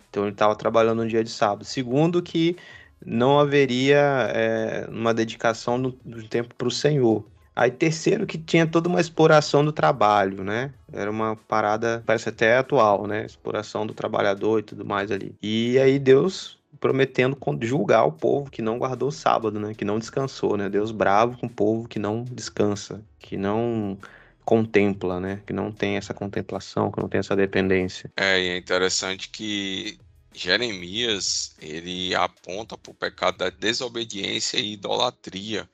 [0.07, 1.65] Então ele estava trabalhando no dia de sábado.
[1.65, 2.55] Segundo, que
[3.03, 7.25] não haveria é, uma dedicação do, do tempo para o Senhor.
[7.55, 10.73] Aí terceiro que tinha toda uma exploração do trabalho, né?
[10.91, 13.25] Era uma parada, parece até atual, né?
[13.25, 15.35] Exploração do trabalhador e tudo mais ali.
[15.41, 19.73] E aí Deus prometendo julgar o povo que não guardou o sábado, né?
[19.73, 20.67] Que não descansou, né?
[20.67, 23.97] Deus bravo com o povo que não descansa, que não
[24.43, 25.41] contempla, né?
[25.47, 28.11] Que não tem essa contemplação, que não tem essa dependência.
[28.17, 29.97] É, e é interessante que
[30.33, 35.69] Jeremias, ele aponta para o pecado da desobediência e idolatria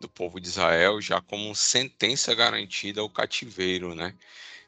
[0.00, 4.14] do povo de Israel já como sentença garantida ao cativeiro, né?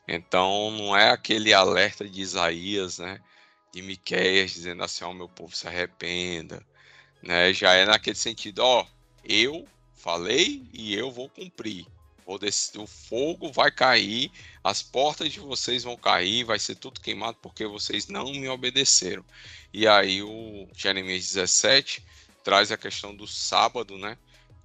[0.07, 3.19] Então não é aquele alerta de Isaías, né?
[3.77, 6.65] De Miqueias dizendo assim, ó, oh, meu povo se arrependa,
[7.23, 7.53] né?
[7.53, 8.87] Já é naquele sentido, ó,
[9.23, 11.87] eu falei e eu vou cumprir.
[12.25, 12.41] Vou
[12.79, 14.33] o fogo vai cair,
[14.65, 19.23] as portas de vocês vão cair, vai ser tudo queimado porque vocês não me obedeceram.
[19.75, 22.03] E aí o Jeremias 17
[22.43, 24.17] traz a questão do sábado, né?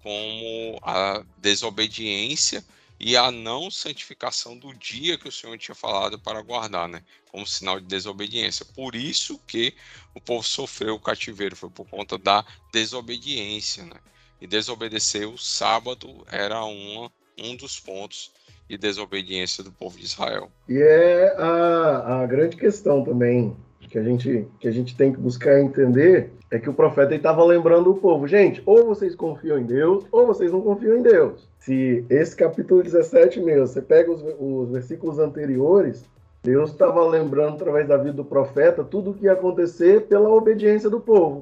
[0.02, 2.64] como a desobediência
[3.04, 7.02] e a não santificação do dia que o Senhor tinha falado para guardar, né?
[7.32, 8.64] Como sinal de desobediência.
[8.76, 9.74] Por isso que
[10.14, 13.96] o povo sofreu o cativeiro, foi por conta da desobediência, né?
[14.40, 18.32] E desobedecer o sábado era uma, um dos pontos
[18.70, 20.52] de desobediência do povo de Israel.
[20.70, 23.58] E é a, a grande questão também
[23.92, 27.44] que a gente, que a gente tem que buscar entender é que o profeta estava
[27.44, 31.46] lembrando o povo, gente, ou vocês confiam em Deus, ou vocês não confiam em Deus.
[31.60, 36.10] Se esse capítulo 17 mesmo, você pega os, os versículos anteriores,
[36.42, 40.90] Deus estava lembrando através da vida do profeta tudo o que ia acontecer pela obediência
[40.90, 41.42] do povo.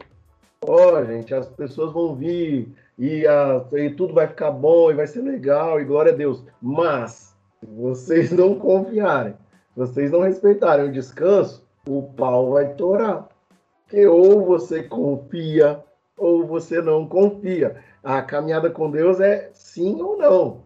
[0.65, 4.95] Ó, oh, gente, as pessoas vão vir e, a, e tudo vai ficar bom e
[4.95, 6.43] vai ser legal e glória a Deus.
[6.59, 9.35] Mas, se vocês não confiarem,
[9.75, 13.27] vocês não respeitarem o descanso, o pau vai torar.
[13.87, 15.83] Que ou você confia
[16.15, 17.77] ou você não confia.
[18.03, 20.63] A caminhada com Deus é sim ou não.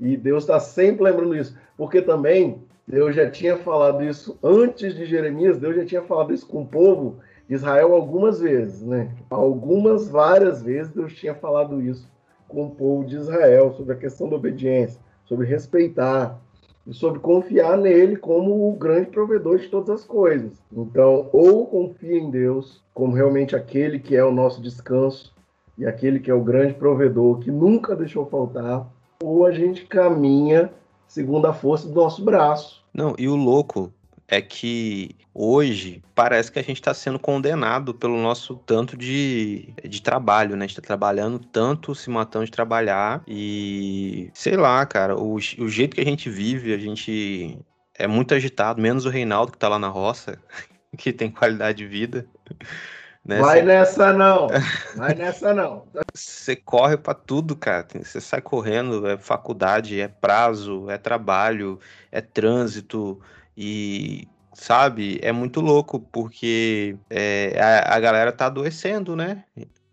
[0.00, 1.56] E Deus está sempre lembrando isso.
[1.76, 6.46] Porque também Deus já tinha falado isso antes de Jeremias, Deus já tinha falado isso
[6.46, 9.14] com o povo de Israel algumas vezes, né?
[9.30, 12.10] Algumas, várias vezes Deus tinha falado isso
[12.48, 16.40] com o povo de Israel sobre a questão da obediência, sobre respeitar
[16.86, 20.52] e sobre confiar nele como o grande provedor de todas as coisas.
[20.72, 25.32] Então, ou confia em Deus como realmente aquele que é o nosso descanso
[25.78, 28.86] e aquele que é o grande provedor que nunca deixou faltar,
[29.22, 30.70] ou a gente caminha
[31.06, 32.82] segundo a força do nosso braço.
[32.92, 33.92] Não, e o louco
[34.28, 40.02] é que hoje parece que a gente está sendo condenado pelo nosso tanto de, de
[40.02, 40.64] trabalho, né?
[40.64, 45.68] A gente tá trabalhando tanto, se matando de trabalhar e sei lá, cara, o, o
[45.68, 47.58] jeito que a gente vive, a gente
[47.94, 50.38] é muito agitado, menos o Reinaldo que tá lá na roça,
[50.98, 52.26] que tem qualidade de vida.
[53.24, 53.38] Né?
[53.38, 53.64] Vai Cê...
[53.64, 54.48] nessa não,
[54.96, 55.86] vai nessa não.
[56.12, 57.86] Você corre para tudo, cara.
[58.02, 61.78] Você sai correndo, é faculdade, é prazo, é trabalho,
[62.10, 63.20] é trânsito
[63.56, 69.44] e sabe, é muito louco porque é, a, a, galera tá adoecendo, né?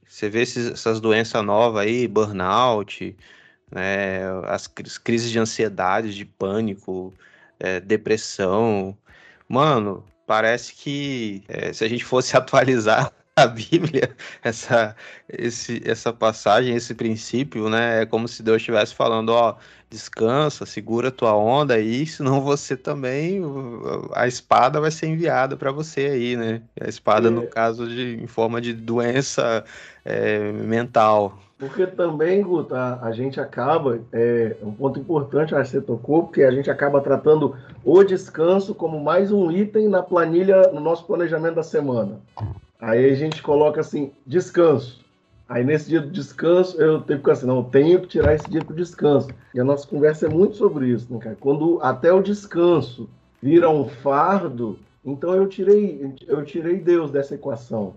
[0.08, 3.16] Você vê esses, essas doenças novas aí, burnout,
[3.72, 7.14] né, as, as crises de ansiedade, de pânico,
[7.60, 8.98] é, depressão.
[9.48, 14.96] Mano, parece que é, se a gente fosse atualizar a Bíblia, essa,
[15.28, 18.04] esse, essa passagem, esse princípio, né?
[18.04, 19.56] É como se Deus estivesse falando, ó,
[19.90, 23.42] descansa, segura tua onda aí, senão você também,
[24.14, 26.62] a espada vai ser enviada para você aí, né?
[26.80, 27.32] A espada, é.
[27.32, 29.64] no caso, de, em forma de doença
[30.06, 31.40] é, mental.
[31.60, 36.44] Porque também, Guta, a, a, gente acaba, é um ponto importante, que você tocou, porque
[36.44, 41.56] a gente acaba tratando o descanso como mais um item na planilha, no nosso planejamento
[41.56, 42.22] da semana.
[42.80, 45.04] Aí a gente coloca assim, descanso.
[45.48, 48.64] Aí nesse dia do descanso, eu tenho que assim, não, tenho que tirar esse dia
[48.64, 49.30] para descanso.
[49.54, 51.36] E a nossa conversa é muito sobre isso, né, cara?
[51.40, 53.10] Quando até o descanso
[53.42, 57.96] vira um fardo, então eu tirei, eu tirei Deus dessa equação.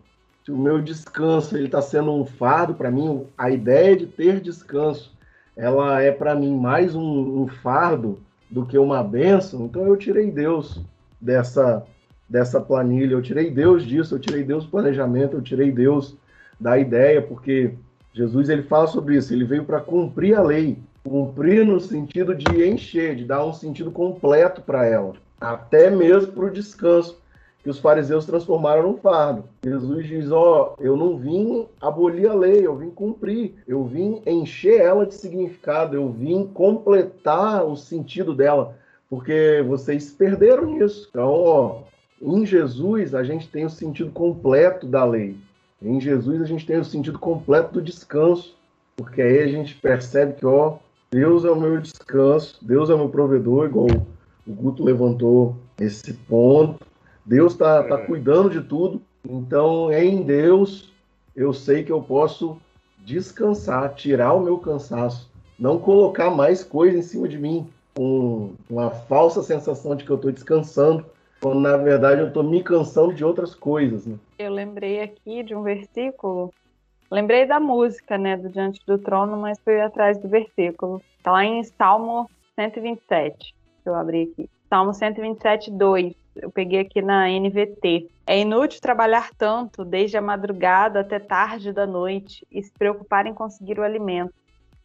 [0.48, 3.26] O meu descanso ele está sendo um fardo para mim.
[3.38, 5.12] A ideia de ter descanso,
[5.56, 8.18] ela é para mim mais um, um fardo
[8.50, 9.66] do que uma benção.
[9.66, 10.80] Então eu tirei Deus
[11.20, 11.84] dessa
[12.32, 16.16] dessa planilha, eu tirei Deus disso, eu tirei Deus do planejamento, eu tirei Deus
[16.58, 17.74] da ideia, porque
[18.14, 22.66] Jesus ele fala sobre isso, ele veio para cumprir a lei, cumprir no sentido de
[22.66, 27.20] encher, de dar um sentido completo para ela, até mesmo para o descanso
[27.62, 29.44] que os fariseus transformaram num fardo.
[29.62, 34.22] Jesus diz: Ó, oh, eu não vim abolir a lei, eu vim cumprir, eu vim
[34.26, 38.74] encher ela de significado, eu vim completar o sentido dela,
[39.10, 41.08] porque vocês perderam isso.
[41.10, 41.82] Então, ó,
[42.22, 45.36] em Jesus, a gente tem o sentido completo da lei.
[45.82, 48.56] Em Jesus, a gente tem o sentido completo do descanso.
[48.96, 50.76] Porque aí a gente percebe que, ó,
[51.10, 53.88] Deus é o meu descanso, Deus é o meu provedor, igual
[54.46, 56.86] o Guto levantou esse ponto.
[57.24, 58.06] Deus está tá é.
[58.06, 59.02] cuidando de tudo.
[59.28, 60.92] Então, em Deus,
[61.34, 62.56] eu sei que eu posso
[63.04, 68.90] descansar, tirar o meu cansaço, não colocar mais coisa em cima de mim, com uma
[68.90, 71.04] falsa sensação de que eu estou descansando,
[71.42, 74.06] quando na verdade eu estou me cansando de outras coisas.
[74.06, 74.16] Né?
[74.38, 76.54] Eu lembrei aqui de um versículo,
[77.10, 81.02] lembrei da música, né, do Diante do Trono, mas fui atrás do versículo.
[81.18, 84.48] Está lá em Salmo 127, que eu abri aqui.
[84.70, 86.14] Salmo 127, 2.
[86.36, 88.08] Eu peguei aqui na NVT.
[88.26, 93.34] É inútil trabalhar tanto, desde a madrugada até tarde da noite, e se preocupar em
[93.34, 94.32] conseguir o alimento,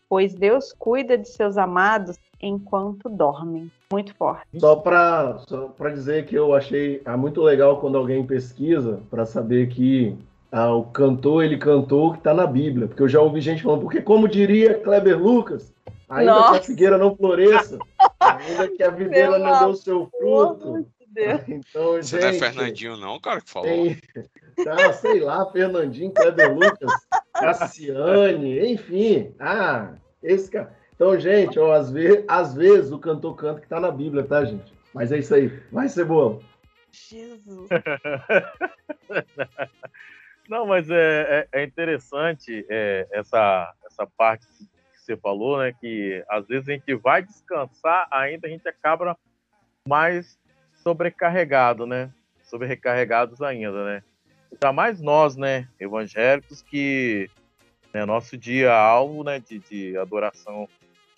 [0.10, 3.72] pois Deus cuida de seus amados enquanto dormem.
[3.92, 4.60] Muito forte.
[4.60, 9.70] Só para só dizer que eu achei ah, muito legal quando alguém pesquisa para saber
[9.70, 10.18] que
[10.52, 13.82] ah, o cantor ele cantou que está na Bíblia, porque eu já ouvi gente falando,
[13.82, 15.74] porque como diria Kleber Lucas,
[16.10, 16.52] ainda Nossa.
[16.52, 17.80] que a figueira não floresça,
[18.20, 20.86] ainda que a videira não deu seu fruto.
[21.48, 23.68] Então, Você gente, não é Fernandinho, não, cara, que falou.
[23.68, 23.98] Tem,
[24.64, 26.92] tá, sei lá, Fernandinho, Kleber Lucas,
[27.34, 29.34] Cassiane, enfim.
[29.40, 30.76] Ah, esse cara.
[30.96, 34.44] Então, gente, ó, às, vezes, às vezes o cantor canta que tá na Bíblia, tá,
[34.44, 34.74] gente?
[34.94, 35.48] Mas é isso aí.
[35.72, 36.42] Vai ser bom.
[36.92, 37.70] Jesus.
[40.50, 44.66] Não, mas é, é, é interessante é, essa, essa parte que
[44.98, 45.74] você falou, né?
[45.80, 49.16] Que às vezes a gente vai descansar, ainda a gente acaba
[49.88, 50.40] mais
[50.76, 52.12] sobrecarregado, né?
[52.44, 54.04] Sobrecarregados ainda, né?
[54.52, 55.68] Ainda mais nós, né?
[55.80, 57.30] Evangélicos, que
[57.94, 60.68] né, nosso dia alvo né, de, de adoração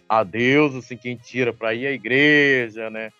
[0.07, 3.11] a Deus, assim, quem tira para ir à igreja, né?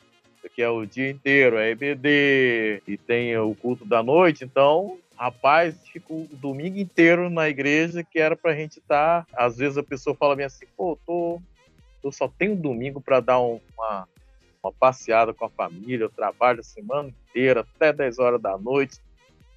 [0.56, 5.76] Que é o dia inteiro, é EBD, e tem o culto da noite, então, rapaz,
[5.92, 9.26] fica o domingo inteiro na igreja que era pra gente estar.
[9.26, 11.42] Tá, às vezes a pessoa fala bem assim, pô, tô,
[12.04, 14.08] eu só tenho domingo para dar uma
[14.64, 19.00] uma passeada com a família, eu trabalho a semana inteira, até 10 horas da noite.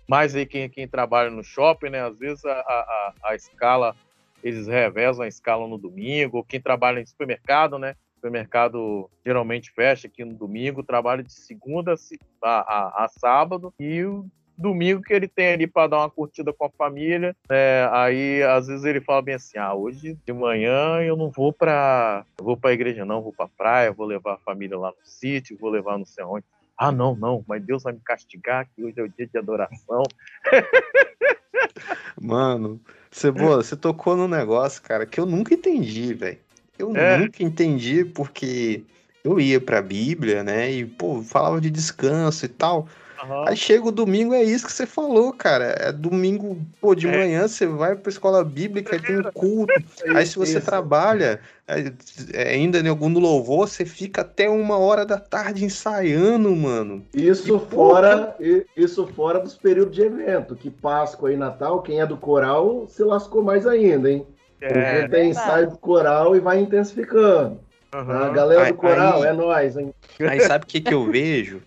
[0.09, 2.01] Mas aí quem, quem trabalha no shopping, né?
[2.01, 3.95] Às vezes a, a, a escala,
[4.43, 7.95] eles revezam a escala no domingo, quem trabalha em supermercado, né?
[8.23, 11.95] supermercado geralmente fecha aqui no domingo, trabalha de segunda
[12.41, 14.25] a, a, a sábado e o
[14.57, 17.89] domingo que ele tem ali para dar uma curtida com a família, né?
[17.91, 22.25] Aí às vezes ele fala bem assim: "Ah, hoje de manhã eu não vou para,
[22.41, 25.59] vou para a igreja não, vou para praia, vou levar a família lá no sítio,
[25.59, 26.45] vou levar não sei onde".
[26.85, 30.03] Ah, não, não, mas Deus vai me castigar que hoje é o dia de adoração.
[32.21, 36.41] Mano, Cebola, você tocou num negócio, cara, que eu nunca entendi, velho.
[36.77, 37.19] Eu É.
[37.19, 38.83] nunca entendi porque
[39.23, 40.73] eu ia pra Bíblia, né?
[40.73, 42.89] E, pô, falava de descanso e tal.
[43.23, 43.45] Aham.
[43.47, 45.77] Aí chega o domingo, é isso que você falou, cara.
[45.79, 47.17] É domingo, pô, de É.
[47.17, 49.73] manhã você vai pra escola bíblica, aí tem um culto.
[50.15, 50.67] Aí se você Isso.
[50.67, 57.05] trabalha, é, ainda em algum louvor, você fica até uma hora da tarde ensaiando, mano.
[57.15, 58.37] Isso E, fora,
[58.77, 63.05] isso fora dos períodos de evento, que Páscoa e Natal, quem é do coral se
[63.05, 64.27] lascou mais ainda, hein?
[64.59, 67.61] Porque É, tem ensaio do coral e vai intensificando.
[67.93, 68.33] A aham.
[68.33, 69.93] galera do coral aí- é nós, hein?
[70.21, 71.61] Aí sabe o que, que eu vejo?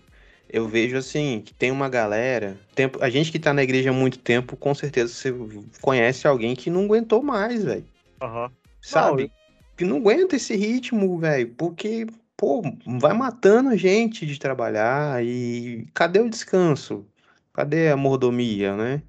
[0.48, 2.56] Eu vejo assim, que tem uma galera.
[2.74, 5.34] Tempo, a gente que tá na igreja há muito tempo, com certeza você
[5.80, 7.84] conhece alguém que não aguentou mais, velho.
[8.20, 8.50] aham.
[8.80, 9.24] Sabe?
[9.24, 9.30] eu-
[9.76, 11.52] Que não aguenta esse ritmo, velho.
[11.54, 12.62] Porque, pô,
[12.98, 15.22] vai matando a gente de trabalhar.
[15.22, 17.04] E cadê o descanso?
[17.52, 19.02] Cadê a mordomia, né?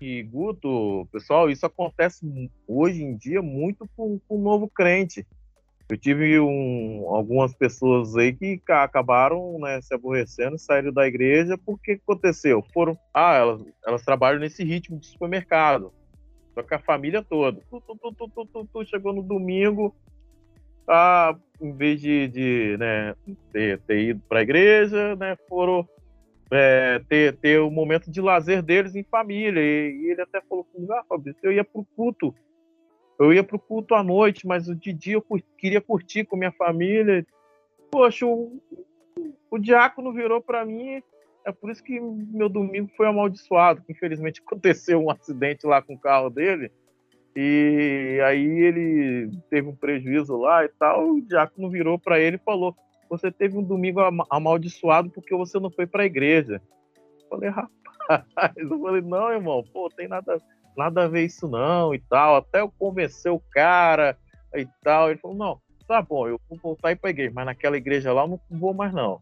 [0.00, 2.26] E Guto, pessoal, isso acontece
[2.66, 5.26] hoje em dia muito com o novo crente.
[5.92, 11.58] Eu tive um- algumas pessoas aí que ca- acabaram né, se aborrecendo, saíram da igreja,
[11.58, 12.64] porque que aconteceu?
[12.72, 15.92] Foram, ah, elas, elas trabalham nesse ritmo de supermercado,
[16.54, 17.60] só que a família toda.
[17.70, 19.94] Tu, tu, tu, chegou no domingo,
[20.88, 23.14] ah, em vez de, de né,
[23.52, 25.86] ter, ter ido para a igreja, né, foram
[26.50, 29.60] é, ter, ter o momento de lazer deles em família.
[29.60, 32.34] E, e ele até falou comigo, ah, Fabrício, eu ia pro culto.
[33.22, 35.24] Eu ia pro culto à noite, mas de dia eu
[35.56, 37.24] queria curtir com minha família.
[37.90, 38.60] Poxa, o,
[39.50, 41.02] o diácono virou para mim.
[41.44, 43.82] É por isso que meu domingo foi amaldiçoado.
[43.82, 46.70] que Infelizmente aconteceu um acidente lá com o carro dele.
[47.34, 51.12] E aí ele teve um prejuízo lá e tal.
[51.12, 52.76] O diácono virou para ele e falou:
[53.08, 56.60] Você teve um domingo ama- amaldiçoado porque você não foi para a igreja.
[57.22, 57.72] Eu falei, rapaz,
[58.56, 60.38] eu falei, não, irmão, pô, tem nada,
[60.76, 62.36] nada a ver isso não e tal.
[62.36, 64.16] Até eu convencer o cara
[64.54, 65.10] e tal.
[65.10, 68.22] Ele falou, não, tá bom, eu vou voltar aí pra igreja, mas naquela igreja lá
[68.22, 69.20] eu não vou mais não.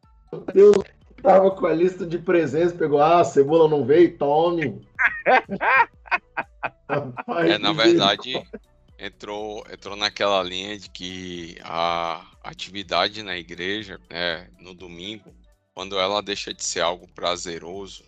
[0.52, 0.76] Deus
[1.22, 4.80] tava com a lista de presentes, pegou, ah, a cebola não veio, tome.
[6.88, 8.42] Rapaz, É, na verdade,
[8.98, 15.32] entrou, entrou naquela linha de que a atividade na igreja, né, no domingo,
[15.74, 18.04] quando ela deixa de ser algo prazeroso,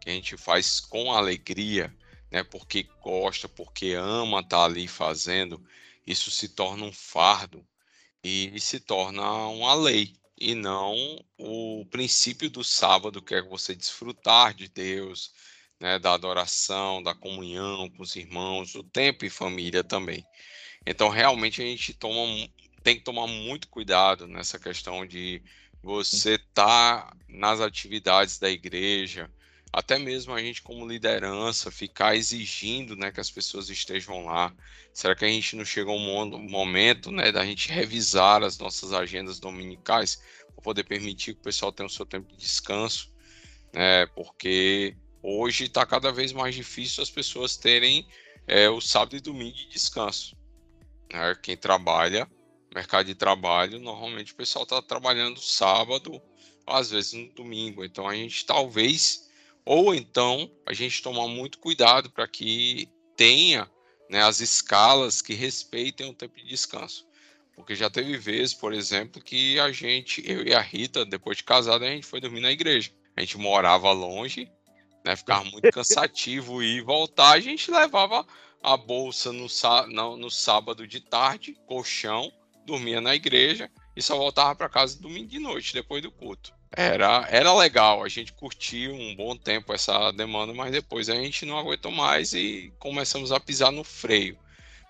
[0.00, 1.92] que a gente faz com alegria,
[2.34, 5.64] né, porque gosta, porque ama estar ali fazendo,
[6.04, 7.64] isso se torna um fardo
[8.24, 10.96] e se torna uma lei e não
[11.38, 15.32] o princípio do sábado, que é você desfrutar de Deus,
[15.78, 20.24] né, da adoração, da comunhão com os irmãos, o tempo em família também.
[20.84, 22.48] Então, realmente, a gente toma,
[22.82, 25.40] tem que tomar muito cuidado nessa questão de
[25.80, 29.30] você estar nas atividades da igreja,
[29.78, 34.54] até mesmo a gente como liderança ficar exigindo, né, que as pessoas estejam lá.
[34.92, 38.92] Será que a gente não chega um mo- momento, né, da gente revisar as nossas
[38.92, 40.16] agendas dominicais
[40.54, 43.12] para poder permitir que o pessoal tenha o seu tempo de descanso,
[43.72, 44.06] né?
[44.08, 48.06] Porque hoje está cada vez mais difícil as pessoas terem
[48.46, 50.36] é, o sábado e domingo de descanso.
[51.12, 51.34] né?
[51.42, 52.30] Quem trabalha,
[52.74, 56.20] mercado de trabalho, normalmente o pessoal está trabalhando sábado,
[56.66, 57.84] às vezes no domingo.
[57.84, 59.23] Então a gente talvez,
[59.64, 63.70] ou então a gente tomar muito cuidado para que tenha
[64.10, 67.06] né, as escalas que respeitem o tempo de descanso.
[67.54, 71.44] Porque já teve vezes, por exemplo, que a gente, eu e a Rita, depois de
[71.44, 72.90] casada, a gente foi dormir na igreja.
[73.16, 74.50] A gente morava longe,
[75.04, 75.14] né?
[75.14, 77.32] Ficava muito cansativo ir e voltar.
[77.32, 78.26] A gente levava
[78.62, 79.46] a bolsa no,
[79.88, 82.32] no, no sábado de tarde, colchão,
[82.66, 86.52] dormia na igreja e só voltava para casa domingo de noite, depois do culto.
[86.76, 91.46] Era, era legal, a gente curtiu um bom tempo essa demanda, mas depois a gente
[91.46, 94.36] não aguentou mais e começamos a pisar no freio.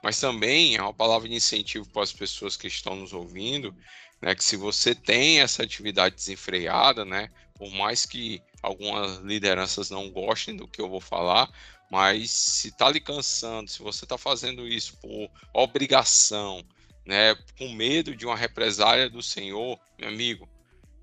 [0.03, 3.75] Mas também é uma palavra de incentivo para as pessoas que estão nos ouvindo,
[4.23, 10.11] né, que se você tem essa atividade desenfreada, né, por mais que algumas lideranças não
[10.11, 11.51] gostem do que eu vou falar,
[11.91, 16.65] mas se está lhe cansando, se você está fazendo isso por obrigação,
[17.05, 20.49] né, com medo de uma represália do Senhor, meu amigo,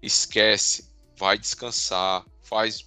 [0.02, 2.86] esquece, vai descansar, faz,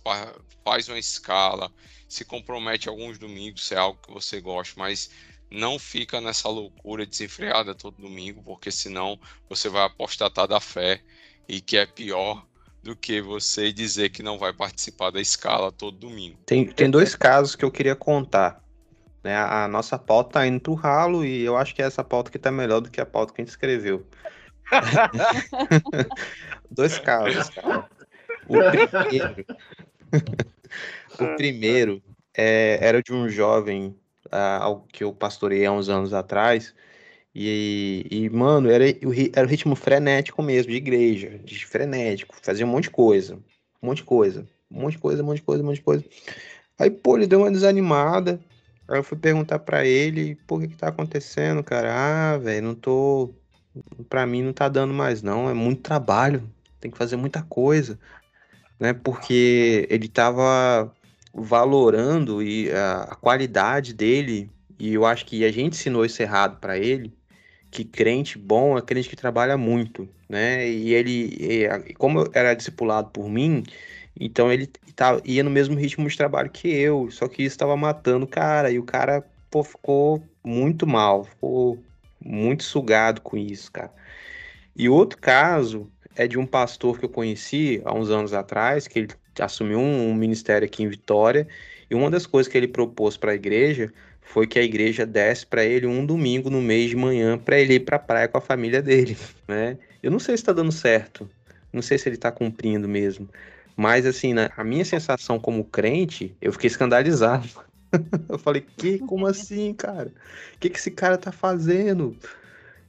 [0.64, 1.70] faz uma escala,
[2.08, 5.10] se compromete alguns domingos, se é algo que você gosta, mas
[5.50, 11.00] não fica nessa loucura desenfreada todo domingo, porque senão você vai apostatar da fé
[11.48, 12.44] e que é pior
[12.82, 16.38] do que você dizer que não vai participar da escala todo domingo.
[16.44, 18.62] Tem, tem dois casos que eu queria contar.
[19.22, 19.34] Né?
[19.34, 22.38] A nossa pauta tá indo pro ralo e eu acho que é essa pauta que
[22.38, 24.06] tá melhor do que a pauta que a gente escreveu.
[26.74, 27.88] dois casos, cara.
[28.48, 29.46] O primeiro,
[31.18, 32.02] o primeiro
[32.36, 33.96] é, era de um jovem
[34.26, 36.74] uh, que eu pastorei há uns anos atrás.
[37.34, 42.68] E, e, mano, era, era o ritmo frenético mesmo, de igreja, de frenético, fazia um
[42.68, 43.34] monte de coisa,
[43.82, 45.82] um monte de coisa, um monte de coisa, um monte de coisa, um monte de
[45.82, 46.04] coisa.
[46.78, 48.40] Aí, pô, ele deu uma desanimada,
[48.86, 51.92] aí eu fui perguntar para ele, por que que tá acontecendo, cara?
[51.92, 53.34] Ah, velho, não tô,
[54.08, 56.48] pra mim não tá dando mais não, é muito trabalho,
[56.84, 57.98] tem que fazer muita coisa,
[58.78, 58.92] né?
[58.92, 60.92] Porque ele tava
[61.32, 66.78] valorando e a, qualidade dele, e eu acho que a gente ensinou isso errado para
[66.78, 67.10] ele,
[67.70, 70.68] que crente bom é crente que trabalha muito, né?
[70.68, 71.66] E ele,
[71.96, 73.64] como era discipulado por mim,
[74.20, 77.74] então ele tá, ia no mesmo ritmo de trabalho que eu, só que isso estava
[77.78, 81.82] matando o cara, e o cara pô, ficou muito mal, ficou
[82.22, 83.90] muito sugado com isso, cara.
[84.76, 89.00] E outro caso é de um pastor que eu conheci há uns anos atrás, que
[89.00, 89.08] ele
[89.40, 91.46] assumiu um, um ministério aqui em Vitória,
[91.90, 93.92] e uma das coisas que ele propôs para a igreja
[94.22, 97.74] foi que a igreja desse para ele um domingo no mês de manhã para ele
[97.74, 99.76] ir para a praia com a família dele, né?
[100.02, 101.28] Eu não sei se está dando certo,
[101.72, 103.28] não sei se ele está cumprindo mesmo,
[103.76, 107.48] mas assim, né, a minha sensação como crente, eu fiquei escandalizado.
[108.28, 110.12] eu falei, que, como assim, cara?
[110.54, 112.16] O que, que esse cara tá fazendo?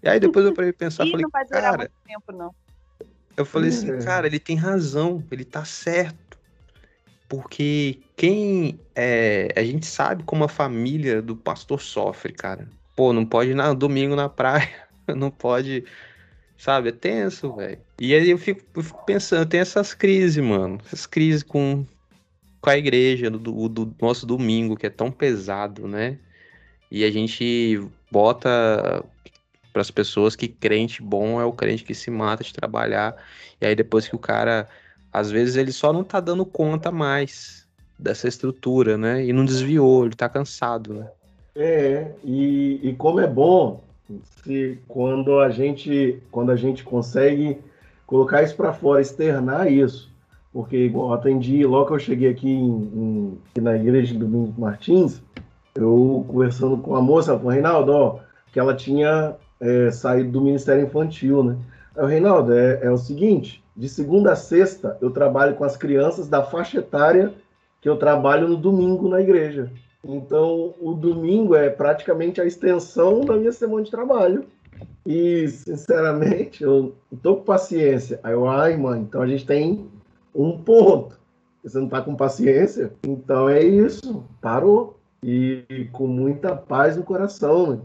[0.02, 2.54] E aí depois eu parei pensar, falei, não vai durar cara, muito tempo, não.
[3.38, 3.98] Eu falei assim, É.
[3.98, 6.38] cara, ele tem razão, ele tá certo.
[7.28, 12.68] Porque quem é, a gente sabe como a família do pastor sofre, cara.
[12.96, 14.70] Pô, não pode ir na, domingo na praia,
[15.16, 15.84] não pode,
[16.58, 16.90] sabe?
[16.90, 17.80] É tenso, velho.
[18.00, 21.86] E aí eu fico, eu fico pensando, tem essas crises, mano, essas crises com,
[22.62, 26.18] com a igreja do, do nosso domingo, que é tão pesado, né?
[26.92, 27.82] E a gente
[28.12, 29.04] bota
[29.76, 33.14] para as pessoas que crente bom é o crente que se mata de trabalhar.
[33.60, 34.70] E aí depois que o cara,
[35.12, 37.68] às vezes ele só não tá dando conta mais
[38.00, 39.26] dessa estrutura, né?
[39.26, 41.10] E não desviou, ele tá cansado, né?
[41.58, 43.84] É, e, e como é bom
[44.46, 47.58] se quando a gente quando a gente consegue
[48.08, 50.10] colocar isso para fora, externar isso,
[50.54, 55.22] porque igual atendi logo que eu cheguei aqui em, em- na igreja de Domingos Martins,
[55.76, 58.20] eu conversando com a moça, com o Reinaldo, ó,
[58.54, 61.58] que ela tinha é, saído do Ministério Infantil, né?
[61.96, 65.76] Aí, o Reinaldo, é, é o seguinte, de segunda a sexta eu trabalho com as
[65.78, 67.34] crianças da faixa etária
[67.82, 69.72] que eu trabalho no domingo na igreja.
[70.04, 74.46] Então, o domingo é praticamente a extensão da minha semana de trabalho.
[75.06, 78.20] E, sinceramente, eu tô com paciência.
[78.24, 79.88] Aí eu, ai, mãe, então a gente tem
[80.34, 81.20] um ponto.
[81.64, 82.92] Você não tá com paciência?
[83.04, 84.24] Então é isso.
[84.42, 85.00] Parou.
[85.24, 87.80] E, e com muita paz no coração, né?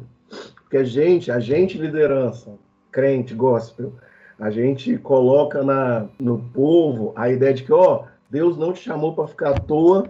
[0.71, 2.53] Porque a gente, a gente liderança,
[2.93, 3.93] crente, gospel,
[4.39, 9.13] a gente coloca na, no povo a ideia de que, ó, Deus não te chamou
[9.13, 10.09] para ficar à toa,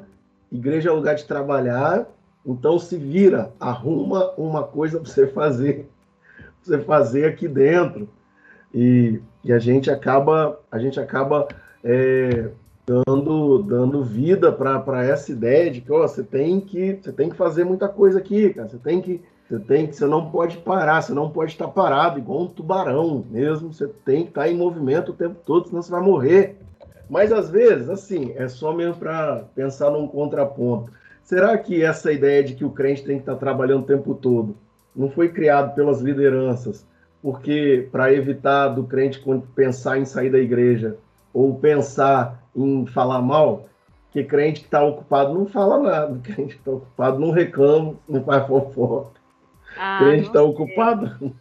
[0.53, 2.07] igreja é lugar de trabalhar,
[2.45, 5.89] então se vira, arruma uma coisa para você fazer,
[6.37, 8.07] pra você fazer aqui dentro.
[8.75, 11.49] E, e a gente acaba, a gente acaba
[11.83, 12.51] é,
[12.87, 17.37] dando, dando vida para essa ideia de que ó, você tem que você tem que
[17.37, 18.69] fazer muita coisa aqui, cara.
[18.69, 22.21] Você tem que você tem que você não pode parar, você não pode estar parado
[22.21, 23.73] igual um tubarão mesmo.
[23.73, 26.57] Você tem que estar em movimento o tempo todo, senão você vai morrer.
[27.09, 30.93] Mas às vezes, assim, é só mesmo para pensar num contraponto.
[31.25, 34.57] Será que essa ideia de que o crente tem que estar trabalhando o tempo todo
[34.95, 36.87] não foi criado pelas lideranças?
[37.21, 39.21] Porque para evitar do crente
[39.57, 40.97] pensar em sair da igreja
[41.35, 43.67] ou pensar em falar mal,
[44.13, 48.23] que crente que está ocupado não fala nada, crente que está ocupado não reclama, não
[48.23, 49.20] faz fofoca.
[49.77, 51.35] Ah, crente está ocupado?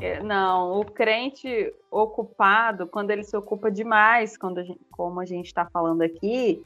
[0.00, 5.24] É, Não, o crente ocupado, quando ele se ocupa demais, quando a gente- como a
[5.24, 6.62] gente está falando aqui,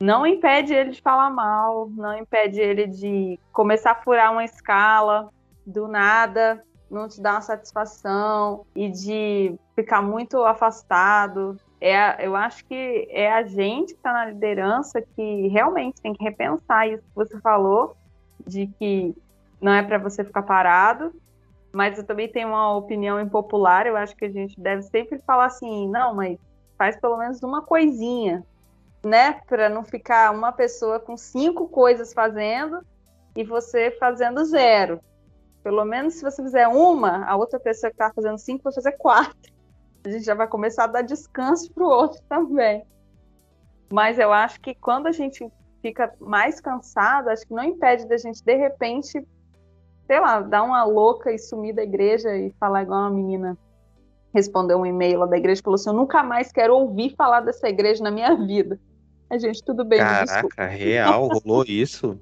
[0.00, 5.28] não impede ele de falar mal, não impede ele de começar a furar uma escala
[5.66, 11.58] do nada, não te dar uma satisfação e de ficar muito afastado.
[11.80, 16.24] É, eu acho que é a gente que está na liderança que realmente tem que
[16.24, 17.96] repensar isso que você falou,
[18.46, 19.14] de que
[19.60, 21.12] não é para você ficar parado,
[21.72, 25.46] Mas eu também tenho uma opinião impopular, eu acho que a gente deve sempre falar
[25.46, 26.38] assim, não, mas
[26.78, 28.44] faz pelo menos uma coisinha,
[29.04, 29.40] né?
[29.46, 32.80] Para não ficar uma pessoa com cinco coisas fazendo
[33.36, 35.00] e você fazendo zero.
[35.62, 38.92] Pelo menos se você fizer uma, a outra pessoa que está fazendo cinco vai fazer
[38.92, 39.52] quatro.
[40.04, 42.86] A gente já vai começar a dar descanso para o outro também.
[43.90, 45.50] Mas eu acho que quando a gente
[45.80, 49.26] fica mais cansado, acho que não impede da gente, de repente,
[50.06, 53.58] sei lá, dar uma louca e sumir da igreja e falar igual uma menina
[54.34, 57.40] respondeu um e-mail lá da igreja e falou assim: Eu nunca mais quero ouvir falar
[57.40, 58.78] dessa igreja na minha vida.
[59.30, 62.18] A gente, tudo bem, Caraca, real, rolou isso?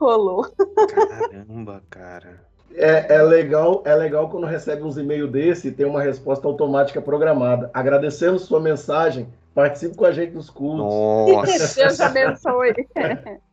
[0.00, 0.46] rolou.
[0.88, 2.40] Caramba, cara.
[2.74, 7.02] É, é, legal, é legal quando recebe uns e-mails desse e tem uma resposta automática
[7.02, 7.70] programada.
[7.74, 10.78] Agradecemos sua mensagem, participe com a gente nos cultos.
[10.78, 11.74] Nossa.
[11.82, 12.88] Deus abençoe.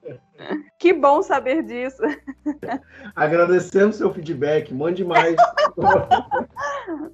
[0.80, 2.02] que bom saber disso.
[3.16, 5.36] Agradecemos seu feedback, mande mais.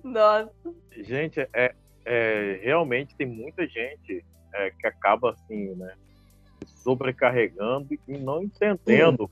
[0.03, 0.51] Nossa.
[0.97, 1.73] Gente, é,
[2.05, 4.23] é, realmente tem muita gente
[4.53, 5.93] é, que acaba assim, né?
[6.65, 9.29] Sobrecarregando e não entendendo.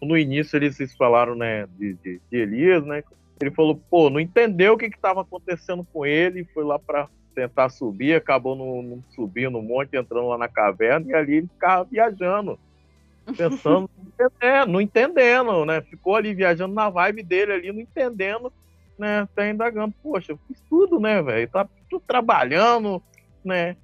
[0.00, 3.02] No início eles falaram, né, de, de, de Elias, né?
[3.40, 7.70] Ele falou, pô, não entendeu o que estava acontecendo com ele, foi lá para tentar
[7.70, 11.84] subir, acabou no, no, subindo no monte, entrando lá na caverna, e ali ele ficava
[11.84, 12.58] viajando,
[13.36, 13.90] pensando,
[14.40, 15.80] é, não entendendo, né?
[15.82, 18.52] Ficou ali viajando na vibe dele ali, não entendendo,
[18.98, 19.20] né?
[19.20, 21.48] Até indagando, poxa, eu fiz tudo, né, velho?
[21.48, 23.02] Tá tudo trabalhando,
[23.44, 23.76] né?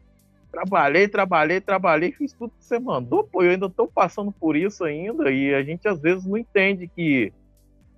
[0.51, 4.83] Trabalhei, trabalhei, trabalhei, fiz tudo que você mandou, pô, eu ainda tô passando por isso
[4.83, 7.33] ainda, e a gente às vezes não entende que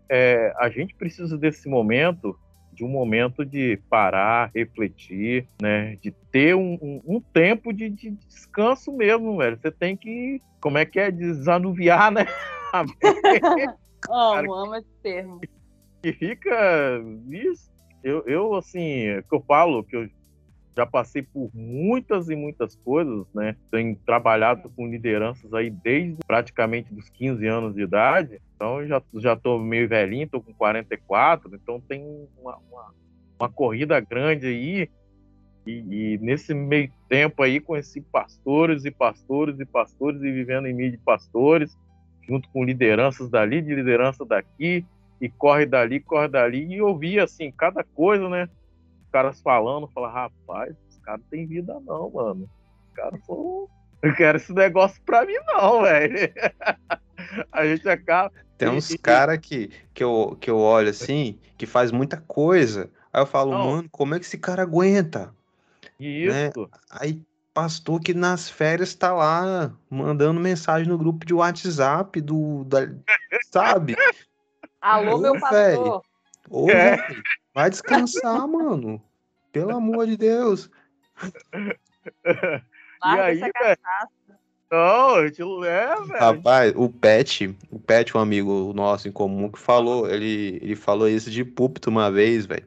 [0.08, 2.36] é, a gente precisa desse momento
[2.80, 5.96] de um momento de parar, refletir, né?
[6.00, 9.58] De ter um, um, um tempo de, de, descanso mesmo, velho.
[9.60, 12.24] Você tem que, como é que é, desanuviar, né?
[12.72, 12.94] amo,
[14.54, 15.40] amo esse termo.
[16.02, 17.70] Que fica isso.
[18.02, 20.08] Eu, eu, assim, que eu falo que eu
[20.76, 23.56] já passei por muitas e muitas coisas, né?
[23.70, 28.40] Tenho trabalhado com lideranças aí desde praticamente dos 15 anos de idade.
[28.54, 32.02] Então já já tô meio velhinho, tô com 44, então tem
[32.40, 32.94] uma, uma,
[33.38, 34.90] uma corrida grande aí.
[35.66, 40.72] E, e, nesse meio tempo aí conheci pastores e pastores e pastores e vivendo em
[40.72, 41.76] meio de pastores,
[42.26, 44.84] junto com lideranças dali, de liderança daqui,
[45.20, 48.48] e corre dali, corre dali, e ouvi assim, cada coisa, né?
[49.10, 52.48] Caras falando, falar, rapaz, os caras não tem vida não, mano.
[52.88, 53.68] Os caras foram.
[54.02, 56.32] Eu quero esse negócio pra mim, não, velho.
[57.52, 58.32] A gente acaba.
[58.56, 62.90] Tem uns caras que, que, eu, que eu olho assim, que faz muita coisa.
[63.12, 63.66] Aí eu falo, não.
[63.66, 65.34] mano, como é que esse cara aguenta?
[65.98, 66.32] Isso.
[66.32, 66.50] Né?
[66.90, 72.64] Aí, pastor que nas férias tá lá mandando mensagem no grupo de WhatsApp do.
[72.64, 72.88] Da,
[73.50, 73.96] sabe?
[74.80, 76.02] Alô, meu pastor.
[76.48, 76.96] Ô, é.
[76.96, 77.22] velho.
[77.54, 79.02] Vai descansar, mano.
[79.52, 80.70] Pelo amor de Deus.
[82.24, 82.60] e
[83.02, 83.78] aí, velho?
[84.70, 86.20] Não, a gente não é, velho.
[86.20, 91.08] Rapaz, o Pet, o Pet, um amigo nosso em comum, que falou, ele, ele falou
[91.08, 92.66] isso de púlpito uma vez, velho.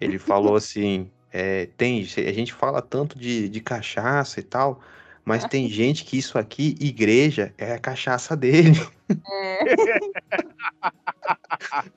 [0.00, 4.80] Ele falou assim, é, tem, a gente fala tanto de, de cachaça e tal,
[5.28, 8.80] mas tem gente que isso aqui, igreja, é a cachaça dele.
[9.30, 9.58] É.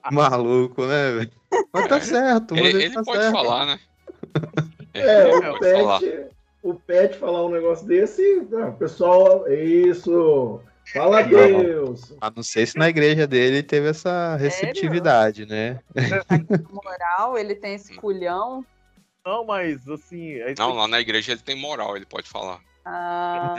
[0.12, 1.32] Maluco, né, velho?
[1.72, 2.54] Mas tá certo.
[2.54, 3.32] Mas ele, ele, ele tá pode certo.
[3.32, 3.80] falar, né?
[4.94, 6.02] É, o Pet, falar.
[6.62, 10.60] o Pet falar um negócio desse, o pessoal, é isso.
[10.92, 12.14] Fala a Deus.
[12.20, 15.56] A não sei se na igreja dele teve essa receptividade, Sério?
[15.56, 15.80] né?
[16.70, 18.66] moral, ele tem esse culhão.
[19.26, 20.40] Não, mas assim.
[20.58, 22.60] Não, lá na igreja ele tem moral, ele pode falar.
[22.84, 23.56] Ah.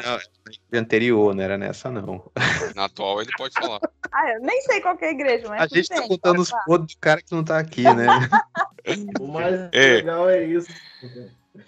[0.73, 2.31] Não, anterior, não era nessa, não.
[2.75, 3.81] Na atual ele pode falar.
[4.11, 5.63] Ah, eu nem sei qual é a igreja, mas.
[5.63, 8.07] A gente tá contando os podres do cara que não tá aqui, né?
[9.21, 9.95] o mais é.
[9.95, 10.73] legal é isso.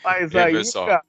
[0.03, 1.05] Mas aí, cara,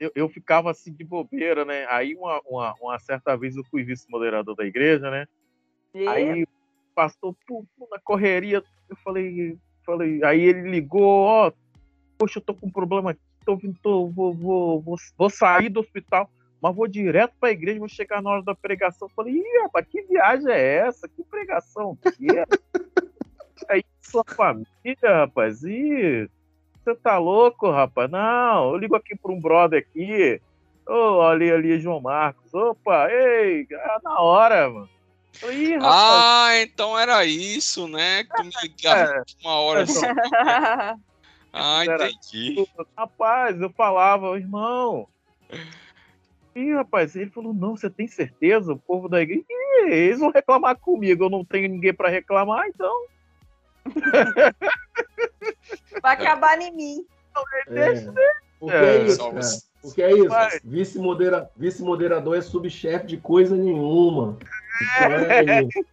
[0.00, 1.86] eu, eu, ficava assim de bobeira, né?
[1.90, 5.26] Aí uma, uma, uma certa vez eu fui vice-moderador da igreja, né?
[5.94, 6.08] E?
[6.08, 6.48] Aí o
[6.94, 11.52] pastor, pô, na correria, eu falei, falei, aí ele ligou, ó, oh,
[12.16, 15.80] poxa, eu tô com um problema aqui tô, tô, vou, vou, vou, vou sair do
[15.80, 16.30] hospital,
[16.60, 19.08] mas vou direto para a igreja, vou chegar na hora da pregação.
[19.08, 21.08] Falei, Ih, rapaz, que viagem é essa?
[21.08, 22.44] Que pregação que é?
[23.68, 24.66] Aí, sua família,
[25.02, 26.28] rapaz, e
[26.84, 28.10] você tá louco, rapaz?
[28.10, 30.40] Não, eu ligo aqui para um brother aqui.
[30.84, 32.52] Ô, oh, ali, ali, João Marcos.
[32.52, 34.88] Opa, ei, ah, na hora, mano.
[35.50, 38.24] Ih, ah, então era isso, né?
[38.24, 40.06] Que tu me ligava é, uma hora assim.
[41.52, 42.66] Ah, entendi.
[42.96, 45.06] Rapaz, eu falava, irmão.
[46.54, 48.72] E rapaz, ele falou: Não, você tem certeza?
[48.72, 49.44] O povo da igreja,
[49.86, 51.24] eles vão reclamar comigo.
[51.24, 53.06] Eu não tenho ninguém para reclamar, então.
[56.02, 57.06] Vai acabar em mim.
[57.68, 57.92] É.
[58.60, 59.42] Porque É, é isso, cara.
[59.42, 60.60] você- Porque é isso.
[61.56, 64.38] Vice-moderador é subchefe de coisa nenhuma.
[64.96, 65.86] Então é isso.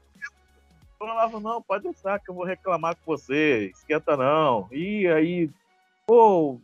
[1.02, 4.68] Eu falava, não, pode deixar que eu vou reclamar com você, esquenta não.
[4.70, 5.50] E aí,
[6.06, 6.60] pô,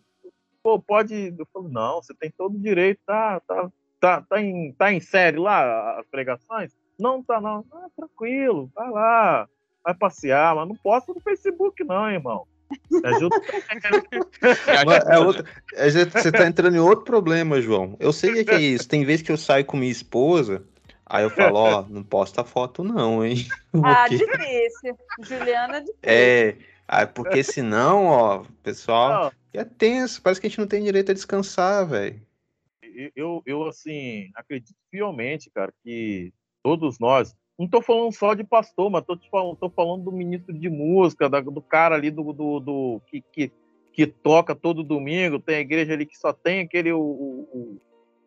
[0.62, 1.34] pô, pode.
[1.38, 3.70] Eu falo, não, você tem todo o direito, tá, tá,
[4.00, 6.74] tá, tá, em, tá em série lá, as pregações?
[7.00, 7.64] Não, tá não.
[7.72, 9.48] Ah, tranquilo, vai lá,
[9.82, 12.46] vai passear, mas não posta no Facebook, não, irmão.
[13.06, 13.36] Ajuda.
[14.86, 17.96] Mas é outra- é, Você você tá entrando em outro problema, João.
[18.00, 18.88] Eu sei que é isso.
[18.90, 20.66] Tem vezes que eu saio com minha esposa,
[21.06, 23.36] aí eu falo, ó, não posta foto não, hein?
[23.84, 24.98] Ah, Porque- difícil.
[25.24, 26.00] Juliana, difícil.
[26.02, 30.22] É, ah, porque senão, ó, pessoal, Não, é tenso.
[30.22, 32.22] Parece que a gente não tem direito a descansar, velho.
[33.16, 36.32] eu, eu, assim, acredito fielmente, cara, que
[36.64, 40.12] todos nós, não tô falando só de pastor, mas tô, te falando, tô falando do
[40.12, 43.52] ministro de música, da- do cara ali do, do, do- que, que,
[43.92, 47.82] que toca todo domingo, tem a igreja ali que só tem aquele, o- o-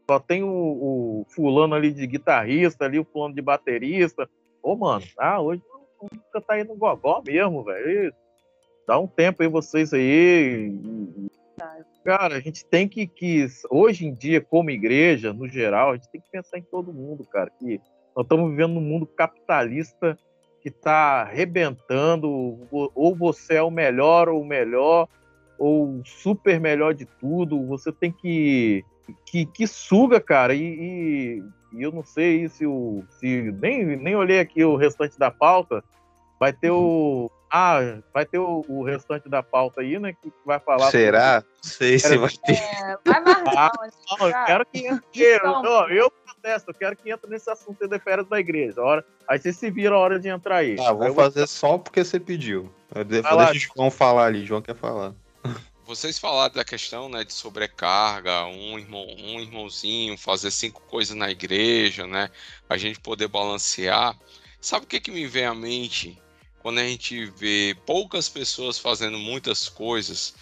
[0.08, 4.28] só tem o, o fulano ali de guitarrista, ali o fulano de baterista.
[4.62, 5.62] Ô, mano, ah, hoje
[6.00, 8.12] música tá no gogó mesmo, velho.
[8.86, 10.72] Dá um tempo aí vocês aí,
[12.04, 16.08] Cara, a gente tem que, que, hoje em dia, como igreja, no geral, a gente
[16.10, 17.50] tem que pensar em todo mundo, cara.
[17.58, 17.78] Que
[18.16, 20.16] nós estamos vivendo num mundo capitalista
[20.62, 22.28] que está arrebentando.
[22.70, 25.06] ou- você é o melhor, ou o melhor,
[25.58, 27.66] ou super melhor de tudo.
[27.66, 28.82] Você tem que.
[29.26, 30.54] Que, que suga, cara.
[30.54, 31.42] E, e-
[31.72, 33.04] e eu não sei se o.
[33.20, 35.82] Se, nem, nem olhei aqui o restante da pauta.
[36.40, 37.30] Vai ter o.
[37.50, 37.80] Ah,
[38.12, 40.12] vai ter o, o restante da pauta aí, né?
[40.12, 40.86] Que vai falar.
[40.86, 41.42] sobre- Será?
[41.42, 42.52] Não sei se vai ter.
[42.52, 43.72] É, vai mais Ah.
[44.18, 44.46] Não, eu cara.
[44.46, 45.22] quero que entre.
[45.22, 48.38] Eu, Então- eu, eu protesto, eu quero que entre nesse assunto aí de férias da
[48.38, 48.80] igreja.
[48.82, 50.76] Hora, aí vocês se viram a hora de entrar aí.
[50.78, 52.70] Ah, Aí vou eu fazer só porque você pediu.
[52.94, 53.04] Eu
[53.34, 53.50] lá.
[53.50, 55.12] Deixa o João falar ali, João quer falar.
[55.88, 61.30] Vocês falaram da questão né, de sobrecarga, um, irmão, um irmãozinho fazer cinco coisas na
[61.30, 62.30] igreja, né?
[62.68, 64.14] A gente poder balancear.
[64.60, 66.20] Sabe o que, que me vem à mente
[66.60, 70.34] quando a gente vê poucas pessoas fazendo muitas coisas?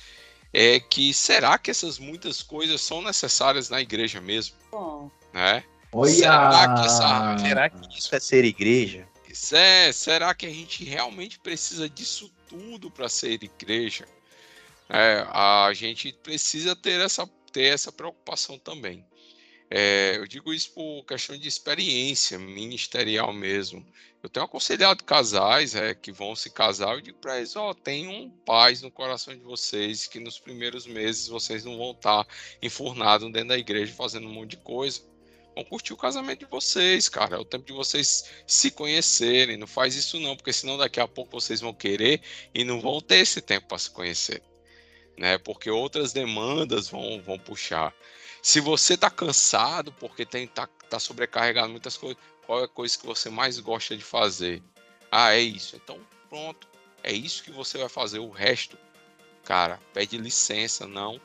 [0.53, 4.57] É que será que essas muitas coisas são necessárias na igreja mesmo?
[4.73, 5.63] Bom, Né?
[5.93, 6.13] Olha!
[6.13, 9.07] Será que essa- Será que isso é ser igreja?
[9.53, 14.09] É, será que a gente realmente precisa disso tudo para ser igreja?
[14.89, 19.05] É, a gente precisa ter essa, ter essa preocupação também.
[19.68, 23.84] É, eu digo isso por questão de experiência ministerial mesmo.
[24.22, 28.30] Eu tenho aconselhado casais é, que vão se casar, eu digo para eles, ó, tenham
[28.45, 32.26] paz no coração de vocês, que nos primeiros meses vocês não vão estar
[32.62, 35.01] enfurnados dentro da igreja fazendo um monte de coisa.
[35.55, 37.37] Vão curtir o casamento de vocês, cara.
[37.37, 39.57] É o tempo de vocês se conhecerem.
[39.57, 42.20] Não faz isso não, porque senão daqui a pouco vocês vão querer
[42.55, 44.43] e não vão ter esse tempo para se conhecer,
[45.17, 45.39] né?
[45.39, 47.95] Porque outras demandas vão, vão puxar.
[48.43, 52.97] Se você tá cansado porque tem tá, tá sobrecarregado muitas coisas, qual é a coisa
[52.97, 54.62] que você mais gosta de fazer?
[55.11, 55.77] Ah, é isso.
[55.77, 55.99] Então,
[56.29, 56.69] pronto.
[57.03, 58.19] É isso que você vai fazer.
[58.19, 58.79] O resto,
[59.45, 61.21] cara, pede licença, não.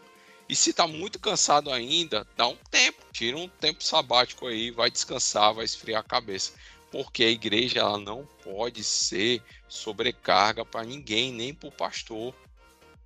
[0.50, 4.92] E se tá muito cansado ainda, dá um tempo, tira um tempo sabático aí, vai
[4.92, 6.54] descansar, vai esfriar a cabeça.
[6.92, 12.36] Porque a igreja ela não pode ser sobrecarga para ninguém, nem para o pastor.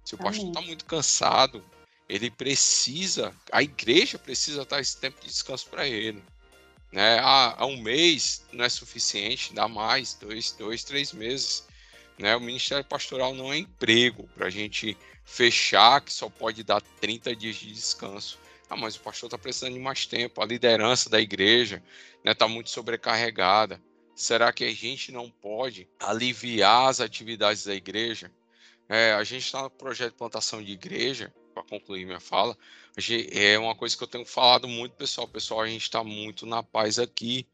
[0.06, 1.66] Se o pastor está muito cansado,
[2.08, 6.24] ele precisa, a igreja precisa dar esse tempo de descanso para ele.
[6.92, 7.18] Né?
[7.20, 11.68] Há, há um mês não é suficiente, dá mais, dois, dois três meses.
[12.20, 12.36] Né?
[12.36, 14.96] O ministério pastoral não é emprego para a gente
[15.26, 18.38] fechar, que só pode dar 30 dias de descanso.
[18.70, 21.84] Ah, mas o pastor está precisando de mais tempo, a liderança da igreja
[22.24, 23.82] está muito sobrecarregada.
[24.16, 28.32] Será que a gente não pode aliviar as atividades da igreja?
[28.88, 32.58] É, a gente está no projeto de plantação de igreja, para concluir minha fala,
[32.96, 35.28] a gen- é uma coisa que eu tenho falado muito, pessoal.
[35.28, 37.48] Pessoal, a gente está muito na paz aqui.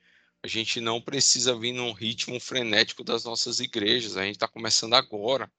[0.44, 4.18] A gente não precisa vir num ritmo frenético das nossas igrejas.
[4.18, 5.52] A gente está começando agora.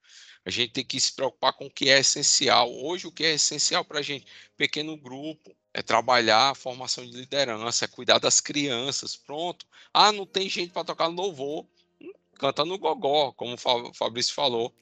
[0.45, 2.69] A gente tem que se preocupar com o que é essencial.
[2.71, 4.25] Hoje, o que é essencial para a gente?
[4.57, 9.15] Pequeno grupo, é trabalhar a formação de liderança, é cuidar das crianças.
[9.15, 9.65] Pronto.
[9.93, 11.65] Ah, não tem gente para tocar louvor.
[12.01, 14.73] Hum, Canta no gogó, como o Fabrício falou.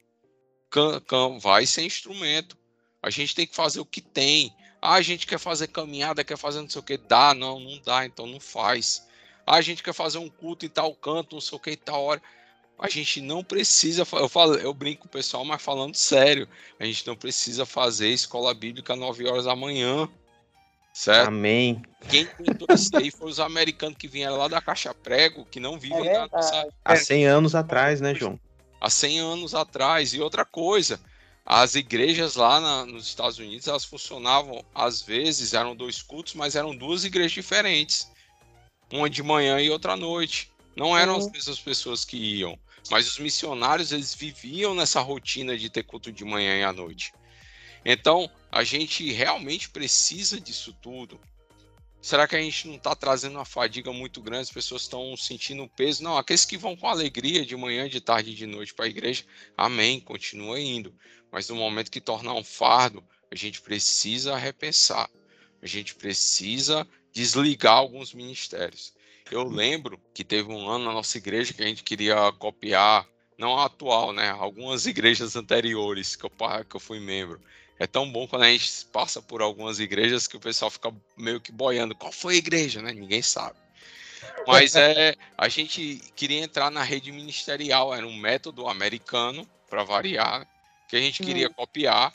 [0.72, 2.58] Can, can, vai sem instrumento.
[3.04, 4.56] A gente tem que fazer o que tem.
[4.82, 6.98] Ah, a gente quer fazer caminhada, quer fazer não sei o que.
[6.98, 9.06] Dá, não, não dá, então não faz.
[9.46, 11.78] Ah, a gente quer fazer um culto em tal canto, não sei o que, em
[11.78, 12.22] tal hora.
[12.80, 16.48] A gente não precisa, eu, falo, eu brinco com o pessoal, mas falando sério,
[16.80, 20.10] a gente não precisa fazer escola bíblica 9 horas da manhã.
[20.92, 21.28] Certo?
[21.28, 21.82] Amém.
[22.10, 25.80] Quem inventou isso aí foi os americanos que vieram lá da Caixa Prego, que não
[25.80, 26.68] vivem É na nossa.
[26.84, 28.40] Há 100 anos atrás, né, João?
[28.82, 30.14] Há 100 anos atrás.
[30.14, 31.00] E outra coisa,
[31.46, 36.56] as igrejas lá na, nos Estados Unidos, elas funcionavam, às vezes, eram dois cultos, mas
[36.56, 38.12] eram duas igrejas diferentes.
[38.92, 40.52] Uma de manhã e outra à noite.
[40.76, 42.58] Não eram as mesmas pessoas que iam.
[42.90, 47.14] Mas os missionários, eles viviam nessa rotina de ter culto de manhã e à noite.
[47.86, 51.20] Então, a gente realmente precisa disso tudo.
[52.02, 54.42] Será que a gente não está trazendo uma fadiga muito grande?
[54.42, 56.04] As pessoas estão sentindo peso?
[56.04, 58.90] Não, aqueles que vão com alegria de manhã, de tarde e de noite para a
[58.90, 59.24] igreja,
[59.56, 60.92] amém, continua indo.
[61.32, 65.08] Mas no momento que tornar um fardo, a gente precisa repensar.
[65.62, 68.94] A gente precisa desligar alguns ministérios.
[69.30, 73.58] Eu lembro que teve um ano na nossa igreja que a gente queria copiar, não
[73.58, 74.30] a atual, né?
[74.32, 76.32] Algumas igrejas anteriores que eu,
[76.68, 77.40] que eu fui membro.
[77.82, 81.42] É tão bom quando a gente passa por algumas igrejas que o pessoal fica meio
[81.42, 81.96] que boiando.
[81.96, 82.94] Qual foi a igreja, né?
[82.94, 83.58] Ninguém sabe.
[84.46, 90.48] Mas é, a gente queria entrar na rede ministerial, era um método americano, para variar,
[90.88, 91.54] que a gente queria hum.
[91.54, 92.14] copiar.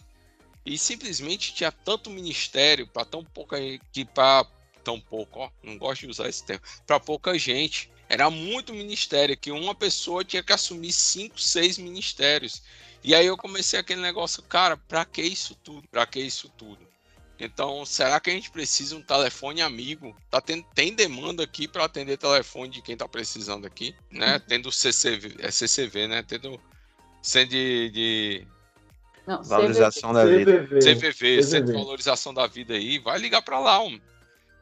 [0.65, 3.57] E simplesmente tinha tanto ministério para tão pouca
[3.93, 4.47] que para
[4.85, 7.91] tão pouco, ó, não gosto de usar esse termo, para pouca gente.
[8.09, 12.63] Era muito ministério, que uma pessoa tinha que assumir cinco, seis ministérios.
[13.03, 15.87] E aí eu comecei aquele negócio, cara, para que isso tudo?
[15.89, 16.87] Para que isso tudo?
[17.39, 20.17] Então, será que a gente precisa um telefone amigo?
[20.31, 24.35] Tá tem, tem demanda aqui para atender telefone de quem está precisando aqui, né?
[24.35, 24.41] Uhum.
[24.49, 26.23] Tendo CCV, é CCV, né?
[26.23, 26.59] Tendo
[27.21, 28.47] sendo de, de...
[29.27, 30.45] Não, valorização CVV.
[30.45, 30.79] da vida.
[30.79, 34.01] CVV, CVV, Centro de Valorização da Vida aí, vai ligar para lá, homem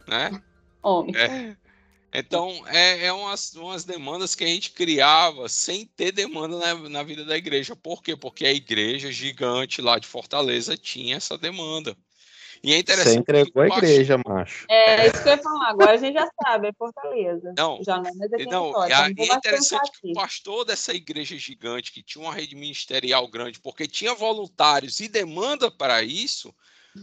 [0.06, 0.42] né?
[0.82, 1.16] Homem.
[1.16, 1.56] É.
[2.14, 7.02] Então, é, é umas, umas demandas que a gente criava sem ter demanda na, na
[7.02, 7.74] vida da igreja.
[7.74, 8.14] Por quê?
[8.14, 11.96] Porque a igreja gigante lá de Fortaleza tinha essa demanda.
[12.62, 13.12] E é interessante.
[13.14, 14.64] Você entregou a igreja, macho.
[14.70, 15.68] É, isso que eu ia falar.
[15.68, 17.52] Agora a gente já sabe, é Fortaleza.
[17.58, 21.92] Não, já não, é não, não é, é interessante que o pastor dessa igreja gigante,
[21.92, 26.54] que tinha uma rede ministerial grande, porque tinha voluntários e demanda para isso,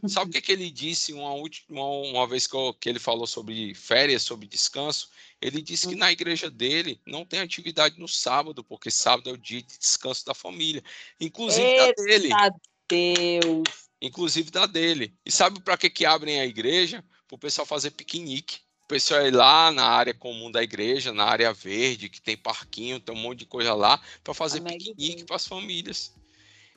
[0.08, 3.28] Sabe o que, que ele disse uma, última, uma vez que, eu, que ele falou
[3.28, 5.10] sobre férias, sobre descanso?
[5.42, 5.98] Ele disse que hum.
[5.98, 10.26] na igreja dele não tem atividade no sábado, porque sábado é o dia de descanso
[10.26, 10.84] da família.
[11.20, 12.30] Inclusive Eita da dele.
[12.88, 13.64] Deus.
[14.02, 15.14] Inclusive da dele.
[15.26, 17.04] E sabe para que, que abrem a igreja?
[17.28, 18.60] Para o pessoal fazer piquenique.
[18.84, 23.00] O pessoal ir lá na área comum da igreja, na área verde, que tem parquinho,
[23.00, 26.14] tem um monte de coisa lá, para fazer piquenique para as famílias.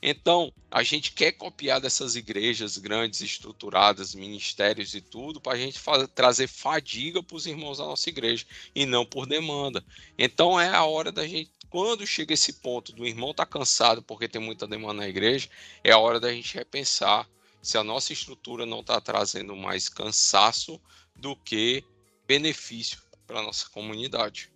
[0.06, 5.78] Então, a gente quer copiar dessas igrejas grandes, estruturadas, ministérios e tudo, para a gente
[5.78, 8.44] fazer, trazer fadiga para os irmãos da nossa igreja
[8.74, 9.82] e não por demanda.
[10.18, 14.02] Então, é a hora da gente, quando chega esse ponto do irmão estar tá cansado
[14.02, 15.48] porque tem muita demanda na igreja,
[15.82, 17.26] é a hora da gente repensar
[17.62, 20.78] se a nossa estrutura não está trazendo mais cansaço
[21.16, 21.82] do que
[22.28, 24.52] benefício para a nossa comunidade.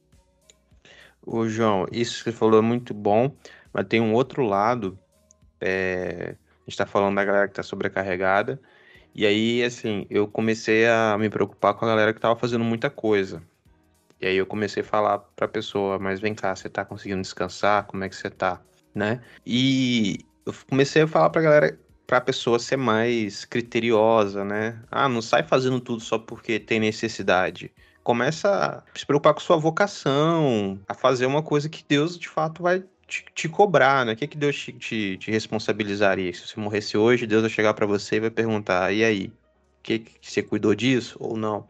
[1.24, 3.34] Ô, João, isso que você falou é muito bom,
[3.72, 4.98] mas tem um outro lado
[5.60, 8.60] é, a gente está falando da galera que está sobrecarregada.
[9.14, 12.88] E aí, assim, eu comecei a me preocupar com a galera que estava fazendo muita
[12.90, 13.42] coisa.
[14.20, 17.84] E aí eu comecei a falar para pessoa, mas vem cá, você está conseguindo descansar?
[17.86, 18.60] Como é que você está,
[18.94, 19.20] né?
[19.46, 24.80] E eu comecei a falar para galera, para pessoa ser mais criteriosa, né?
[24.90, 27.72] Ah, não sai fazendo tudo só porque tem necessidade.
[28.02, 32.62] Começa a se preocupar com sua vocação, a fazer uma coisa que Deus de fato
[32.62, 34.12] vai te, te, cobrar, né?
[34.12, 36.32] O que, que Deus te, te, te, responsabilizaria?
[36.32, 39.32] Se você morresse hoje, Deus vai chegar para você e vai perguntar: e aí?
[39.82, 41.66] Que, que você cuidou disso ou não?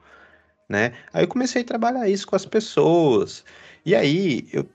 [0.68, 0.92] Né?
[1.12, 3.44] Aí eu comecei a trabalhar isso com as pessoas.
[3.86, 4.68] E aí eu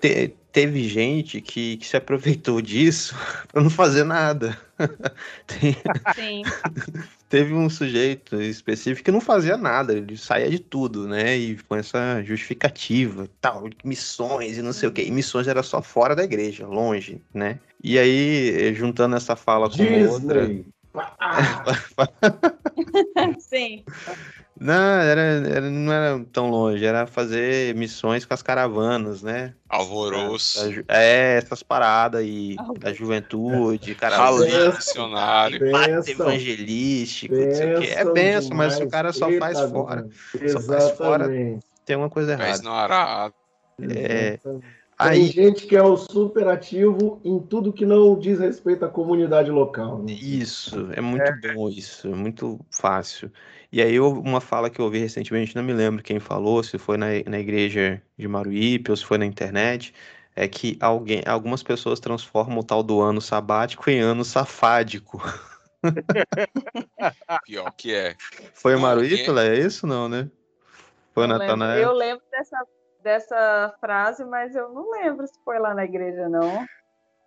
[0.00, 3.16] te, teve gente que, que, se aproveitou disso
[3.52, 4.56] para não fazer nada.
[5.46, 5.76] Tem...
[6.14, 6.42] Sim.
[7.34, 11.36] Teve um sujeito específico que não fazia nada, ele saía de tudo, né?
[11.36, 15.02] E com essa justificativa, tal, missões e não sei o quê.
[15.02, 17.58] E missões era só fora da igreja, longe, né?
[17.82, 20.06] E aí, juntando essa fala com Disney.
[20.06, 20.48] outra.
[23.38, 23.84] Sim.
[24.58, 29.52] Não, era, era, não era tão longe, era fazer missões com as caravanas, né?
[29.68, 30.60] Alvoroço.
[30.86, 34.72] é, essas paradas aí, da juventude, caravana.
[34.72, 35.60] missionário.
[36.06, 37.94] evangelístico, não sei o quê.
[37.96, 40.06] É benção, mas o cara só faz fora.
[40.48, 41.28] Só faz fora,
[41.84, 42.50] tem uma coisa errada.
[42.50, 43.34] Mas não arado.
[43.80, 44.38] É,
[45.04, 48.88] Aí, Tem gente que é o super ativo em tudo que não diz respeito à
[48.88, 49.98] comunidade local.
[49.98, 50.12] Né?
[50.12, 51.54] Isso, é muito é.
[51.54, 53.30] bom isso, é muito fácil.
[53.70, 56.96] E aí uma fala que eu ouvi recentemente, não me lembro quem falou, se foi
[56.96, 59.92] na, na igreja de Maruípe ou se foi na internet,
[60.34, 65.22] é que alguém, algumas pessoas transformam o tal do ano sabático em ano safádico.
[67.44, 68.16] Pior que é.
[68.54, 69.48] Foi o Maruípe, é...
[69.48, 70.30] é isso não, né?
[71.12, 71.82] Foi o Natanael?
[71.82, 72.58] Eu lembro dessa
[73.04, 76.64] dessa frase, mas eu não lembro se foi lá na igreja, não.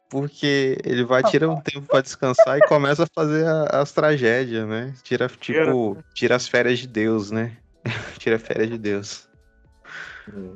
[0.09, 4.67] Porque ele vai tirar um tempo pra descansar e começa a fazer a- as tragédias,
[4.67, 4.93] né?
[5.03, 7.57] Tira, tipo, tira as férias de Deus, né?
[8.19, 9.27] tira férias de Deus.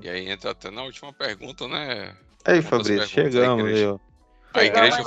[0.01, 2.15] E aí entra até na última pergunta, né?
[2.45, 3.99] Aí, Fabrício, chegamos aí, igreja.
[4.53, 5.03] A igreja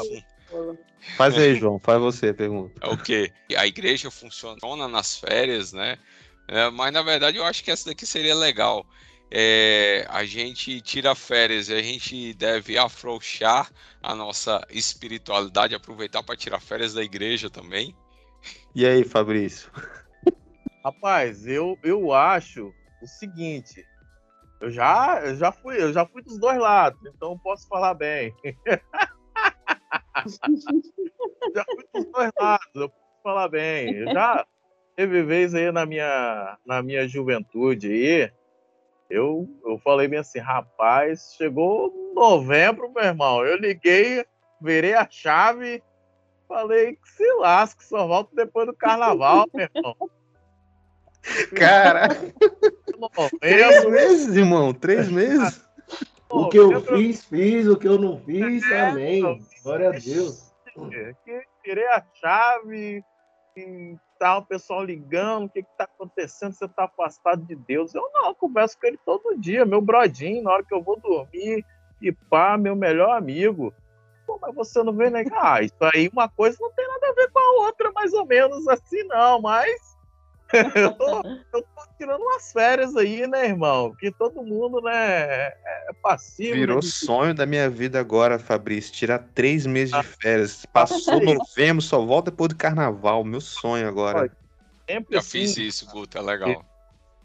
[1.16, 2.74] Faz aí, João, faz você a pergunta.
[2.80, 3.32] é o quê?
[3.56, 5.98] A igreja funciona nas férias, né?
[6.46, 8.86] É, mas na verdade eu acho que essa daqui seria legal.
[9.37, 13.68] É, a gente tira férias e a gente deve afrouxar
[14.01, 17.97] a nossa espiritualidade, aproveitar para tirar férias da igreja também.
[18.72, 19.72] E aí, Fabrício?
[20.85, 22.72] Rapaz, eu, eu acho
[23.03, 23.85] o seguinte.
[24.61, 27.95] Eu já, eu já fui, eu já fui dos dois lados, então eu posso falar
[27.95, 28.32] bem.
[31.57, 33.95] já fui dos dois lados, eu posso falar bem.
[33.95, 34.47] Eu já
[34.95, 38.32] teve vez aí na minha, na minha juventude aí,
[39.14, 43.44] eu, eu falei bem assim, rapaz, chegou novembro, meu irmão.
[43.44, 44.24] Eu liguei,
[44.60, 45.82] virei a chave,
[46.48, 49.96] falei que se lasque, só volto depois do carnaval, meu irmão.
[51.56, 52.08] Cara,
[53.40, 55.64] três meses, irmão, três meses.
[56.28, 57.66] O que eu fiz, fiz.
[57.68, 59.22] O que eu não fiz, É, amém.
[59.62, 60.52] Glória a Deus.
[61.24, 63.02] que tirei a chave
[63.56, 67.94] e tal, o pessoal ligando, o que que tá acontecendo, você tá afastado de Deus.
[67.94, 70.98] Eu não, eu converso com ele todo dia, meu brodinho, na hora que eu vou
[70.98, 71.64] dormir,
[72.00, 73.72] e pá, meu melhor amigo.
[74.26, 75.24] Pô, mas você não vê, né?
[75.32, 78.24] Ah, isso aí, uma coisa não tem nada a ver com a outra, mais ou
[78.24, 79.93] menos assim, não, mas
[80.55, 81.18] eu, tô,
[81.55, 83.94] eu tô tirando umas férias aí, né, irmão?
[83.98, 84.92] Que todo mundo, né,
[85.22, 85.55] é
[86.02, 86.55] passivo.
[86.55, 88.92] Virou né, sonho da minha vida agora, Fabrício.
[88.92, 90.64] Tirar três meses de férias.
[90.66, 93.24] Passou novembro, só volta depois do carnaval.
[93.24, 94.30] Meu sonho agora.
[94.88, 96.64] sempre Já assim, fiz isso, Guto, é legal.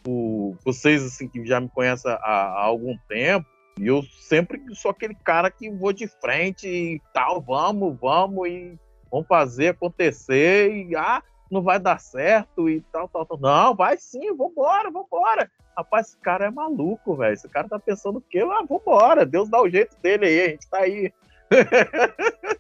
[0.07, 3.45] o- vocês assim que já me conhecem há, há algum tempo,
[3.80, 8.77] e eu sempre sou aquele cara que vou de frente e tal, vamos, vamos e
[9.11, 13.39] vamos fazer acontecer e ah, não vai dar certo e tal, tal, tal.
[13.39, 15.50] Não, vai sim, vambora, vambora.
[15.76, 17.34] Rapaz, esse cara é maluco, velho.
[17.34, 18.39] Esse cara tá pensando o quê?
[18.39, 21.14] Ah, vambora, Deus dá o jeito dele aí, a gente tá aí.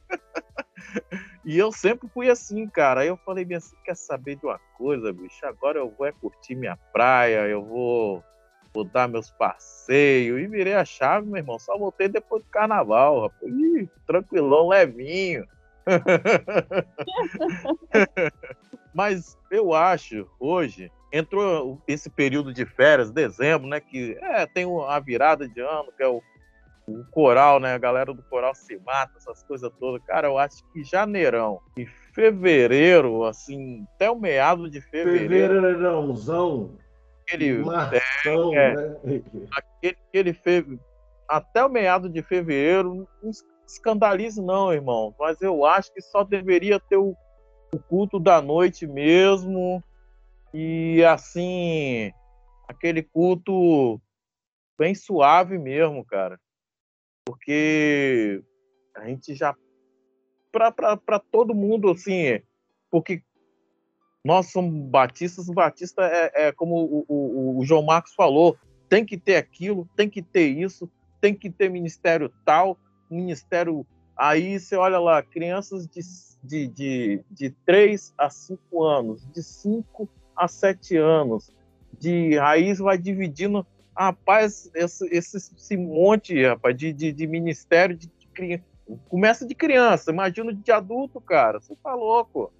[1.49, 3.01] E eu sempre fui assim, cara.
[3.01, 5.43] Aí eu falei bem assim, quer saber de uma coisa, bicho?
[5.47, 8.23] Agora eu vou é curtir minha praia, eu vou,
[8.71, 10.39] vou dar meus passeios.
[10.39, 11.57] E virei a chave, meu irmão.
[11.57, 13.51] Só voltei depois do carnaval, rapaz.
[13.51, 15.43] Ih, tranquilão, levinho.
[18.93, 23.79] Mas eu acho, hoje, entrou esse período de férias, dezembro, né?
[23.79, 26.21] Que é, tem a virada de ano, que é o,
[26.87, 27.73] o coral, né?
[27.73, 30.03] A galera do coral se mata, essas coisas todas.
[30.05, 36.77] Cara, eu acho que janeirão e fevereiro, assim, até o meado de fevereiro, Fevereirãozão.
[37.23, 38.75] aquele, Marção, é.
[38.75, 38.95] né?
[39.51, 40.79] aquele, aquele fe...
[41.27, 43.31] até o meado de fevereiro, não
[43.69, 45.13] es- escandalize não, irmão.
[45.19, 47.15] Mas eu acho que só deveria ter o,
[47.73, 49.83] o culto da noite mesmo.
[50.53, 52.11] E assim,
[52.67, 54.01] aquele culto
[54.77, 56.39] bem suave mesmo, cara.
[57.25, 58.41] Porque
[58.95, 59.55] a gente já.
[60.51, 62.41] Para todo mundo, assim,
[62.89, 63.21] porque
[64.25, 68.57] nós somos batistas, o batista é, é como o, o, o João Marcos falou:
[68.89, 70.89] tem que ter aquilo, tem que ter isso,
[71.21, 72.79] tem que ter ministério tal,
[73.09, 73.85] ministério.
[74.17, 76.01] Aí você olha lá, crianças de,
[76.43, 81.51] de, de, de 3 a 5 anos, de 5 a 7 anos,
[81.97, 83.65] de raiz vai dividindo.
[83.95, 88.63] Rapaz, esse, esse, esse monte rapaz, de, de, de ministério de, criança.
[89.07, 91.59] Começa de criança, imagina de adulto, cara.
[91.59, 92.51] Você tá louco.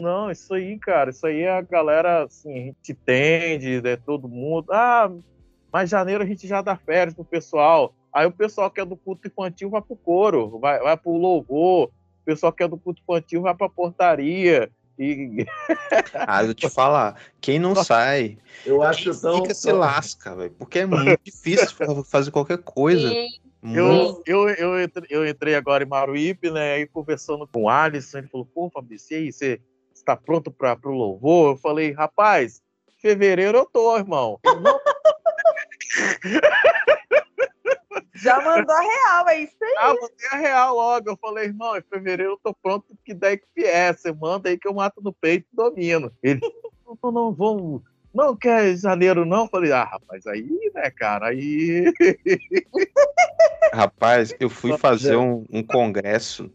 [0.00, 4.28] Não, isso aí, cara, isso aí é a galera, assim, a gente entende, é todo
[4.28, 4.72] mundo.
[4.72, 5.10] Ah,
[5.72, 7.94] mas janeiro a gente já dá férias pro pessoal.
[8.12, 11.88] Aí o pessoal que é do culto infantil vai pro coro, vai, vai pro louvor.
[11.88, 14.70] O pessoal que é do culto infantil vai pra portaria.
[14.98, 15.46] E
[16.26, 18.36] Ah, eu te falar, quem não sai,
[18.66, 19.34] Eu acho quem tão.
[19.36, 20.50] fica se tão- lasca, velho.
[20.58, 23.12] Porque é muito difícil fa- fazer qualquer coisa.
[23.12, 23.30] E
[23.74, 26.74] eu, eu, eu, entrei, eu entrei agora em Maruípe, né?
[26.74, 29.60] Aí conversando com o Alisson, ele falou: pô, Fabrício, e aí, você
[29.94, 31.52] está pronto para o louvor?
[31.52, 32.60] Eu falei: rapaz,
[33.00, 34.38] fevereiro eu tô, irmão.
[34.44, 34.78] Eu não
[38.22, 39.74] já mandou a real, é isso aí.
[39.78, 41.10] Ah, mandei a real logo.
[41.10, 43.96] Eu falei, irmão, em fevereiro eu tô pronto, que daí que vier.
[43.96, 46.12] Você manda aí que eu mato no peito e domino.
[46.22, 46.40] Ele,
[46.86, 47.82] não, não, não, vamos.
[48.14, 49.44] Não quer janeiro, não?
[49.44, 51.92] Eu falei, ah, rapaz, aí, né, cara, aí.
[53.72, 56.50] Rapaz, eu fui fazer um, um congresso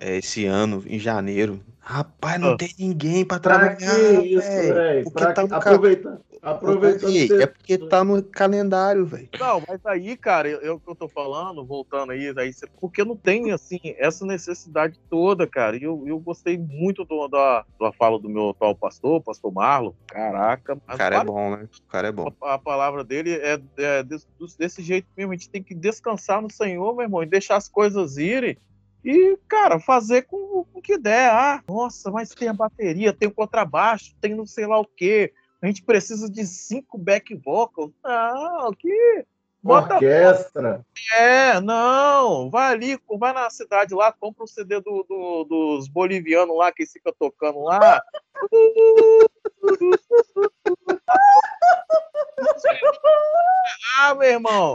[0.00, 1.60] é, esse ano, em janeiro.
[1.80, 2.56] Rapaz, não Ah.
[2.56, 5.10] tem ninguém pra Pra trabalhar, que isso, velho.
[5.10, 9.28] Pra tá ca- Aproveitando, Aproveitando Ei, é porque tá no calendário, velho.
[9.38, 13.16] Não, mas aí, cara, eu, eu que eu tô falando, voltando aí, cê- porque não
[13.16, 15.76] tem, assim, essa necessidade toda, cara.
[15.76, 19.92] E eu, eu gostei muito do, da, da fala do meu atual pastor, pastor Marlon.
[20.08, 21.64] Caraca, O cara é bom, né?
[21.64, 22.34] O cara é bom.
[22.42, 24.26] a, a palavra dele é, é desse,
[24.58, 25.32] desse jeito mesmo.
[25.32, 28.58] A gente tem que descansar no Senhor, meu irmão, e deixar as coisas irem.
[29.04, 31.30] E, cara, fazer com o que der.
[31.30, 35.32] Ah, nossa, mas tem a bateria, tem o contrabaixo, tem não sei lá o quê.
[35.62, 37.92] A gente precisa de cinco back vocals.
[38.02, 39.24] Não, que.
[39.62, 40.84] Bota orquestra.
[41.16, 46.56] é, não, vai ali, vai na cidade lá, compra o CD do, do- dos bolivianos
[46.56, 48.02] lá que fica tocando lá.
[54.00, 54.74] ah, meu irmão.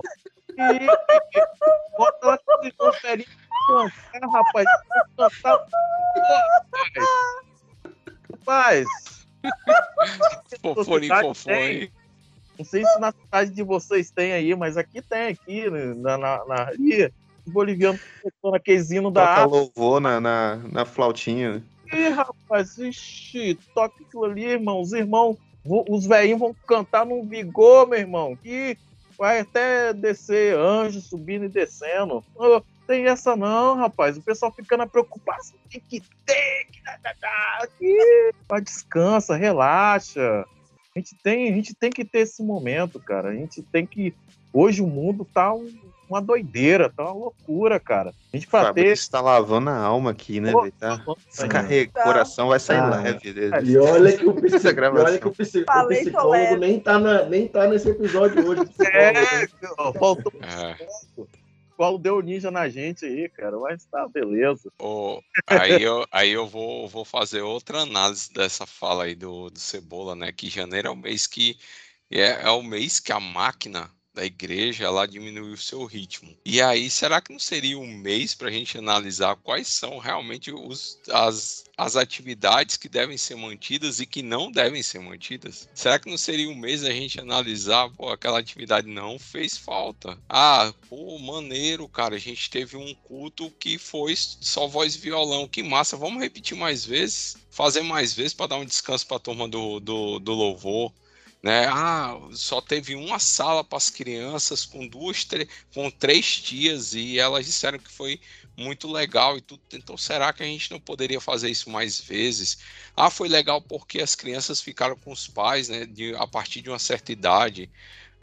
[0.58, 0.88] E,
[1.98, 3.28] bota lá que conferinha
[3.68, 4.66] cantar, rapaz.
[5.18, 5.70] Cantar, rapaz.
[8.32, 8.88] Rapaz,
[11.02, 11.90] Cidade fofões.
[12.58, 16.18] não sei se na cidade de vocês tem aí, mas aqui tem, aqui né, na,
[16.18, 17.12] na, na ali,
[17.46, 18.02] os bolivianos
[18.92, 19.48] hinos da Toca África.
[19.48, 21.64] louvor na, na, na flautinha.
[21.92, 24.82] Ih, rapaz, ixi, toca aquilo ali, irmão.
[24.82, 28.78] Os irmãos, os velhinhos vão cantar num vigor, meu irmão, que
[29.18, 32.24] vai até descer anjo subindo e descendo.
[32.88, 34.18] Tem essa não, rapaz.
[34.18, 35.58] O pessoal fica na preocupação.
[35.70, 37.98] Tem que ter, que dá, dá, dá, aqui.
[38.48, 40.46] Vai, descansa, relaxa.
[40.96, 43.30] A gente, tem, a gente tem que ter esse momento, cara.
[43.30, 44.14] A gente tem que.
[44.54, 45.72] Hoje o mundo tá um-
[46.10, 48.14] uma doideira, tá uma loucura, cara.
[48.34, 48.68] A gente pra ter.
[48.68, 50.72] Fabrício tá lavando a alma aqui, né, Pô?
[50.80, 51.04] Tá...
[51.06, 52.90] O coração vai sair Ah.
[53.02, 53.34] leve.
[53.34, 53.52] dele.
[53.70, 55.06] E olha que o, psi- Essa gravação.
[55.06, 58.62] olha que o, psi- o psicólogo nem tá, na, nem tá nesse episódio hoje.
[58.62, 59.48] o psicólogo, É, né?
[60.00, 60.88] faltou É.
[61.78, 63.58] qual deu ninja na gente aí, cara.
[63.60, 64.72] Mas tá, beleza.
[64.82, 69.60] Ô, aí eu, aí eu vou, vou fazer outra análise dessa fala aí do, do
[69.60, 70.32] Cebola, né?
[70.32, 71.58] Que janeiro é o mês que
[72.10, 76.36] é, é o mês que a máquina da igreja ela diminuiu o seu ritmo.
[76.44, 80.52] E aí, será que não seria um mês para a gente analisar quais são realmente
[80.52, 85.70] os, as, as atividades que devem ser mantidas e que não devem ser mantidas?
[85.72, 90.18] Será que não seria um mês a gente analisar, pô, aquela atividade não fez falta?
[90.28, 95.48] Ah, pô, maneiro, cara, a gente teve um culto que foi só voz e violão,
[95.48, 99.20] que massa, vamos repetir mais vezes, fazer mais vezes para dar um descanso para a
[99.20, 100.92] turma do, do, do louvor
[101.48, 101.66] né?
[101.68, 105.26] Ah, só teve uma sala para as crianças com duas,
[105.74, 108.20] com três tias e elas disseram que foi
[108.58, 109.62] muito legal e tudo.
[109.72, 112.58] Então, será que a gente não poderia fazer isso mais vezes?
[112.94, 115.86] Ah, foi legal porque as crianças ficaram com os pais, né?
[115.86, 117.72] De, a partir de uma certa idade,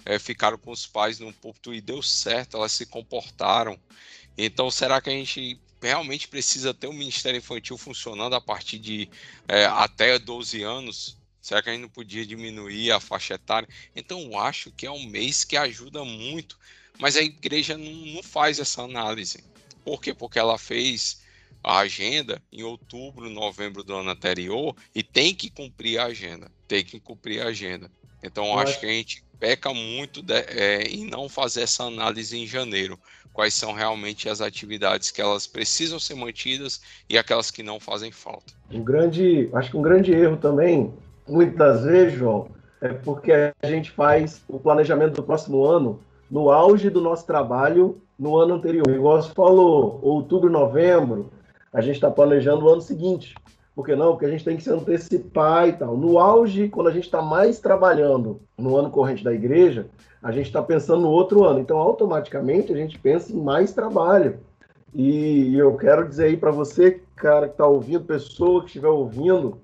[0.05, 3.79] eh, ficaram com os pais no púlpito e deu certo, elas se comportaram.
[4.37, 9.09] Então, será que a gente realmente precisa ter um ministério infantil funcionando a partir de
[9.49, 11.24] eh, até 12 anos?
[11.45, 13.69] Será que a gente não podia diminuir a faixa etária?
[13.95, 16.59] Então, eu acho que é um mês que ajuda muito,
[16.99, 19.45] mas a igreja não, não faz essa análise.
[19.85, 20.15] Por quê?
[20.15, 21.21] Porque ela fez
[21.63, 26.51] a agenda em outubro, novembro do ano anterior e tem que cumprir a agenda.
[26.67, 27.91] Tem que cumprir a agenda.
[28.23, 32.39] Então, eu acho- que a gente peca muito de- é, em não fazer essa análise
[32.39, 32.99] em janeiro.
[33.35, 38.11] Quais são realmente as atividades que elas precisam ser mantidas e aquelas que não fazem
[38.11, 38.55] falta.
[38.71, 40.91] Um grande, acho que um grande erro também,
[41.29, 42.49] muitas vezes, João,
[42.81, 46.01] é porque a gente faz o planejamento do próximo ano
[46.31, 48.89] no auge do nosso trabalho no ano anterior.
[48.89, 51.31] Igual você falou, outubro, novembro,
[51.73, 53.35] a gente está planejando o ano seguinte.
[53.75, 54.13] Por que não?
[54.13, 55.97] Porque a gente tem que se antecipar e tal.
[55.97, 59.87] No auge, quando a gente está mais trabalhando no ano corrente da igreja,
[60.23, 61.59] a gente está pensando no outro ano.
[61.59, 64.39] Então, automaticamente, a gente pensa em mais trabalho.
[64.95, 69.59] E eu quero dizer aí para você, cara, que está ouvindo, pessoa que estiver ouvindo,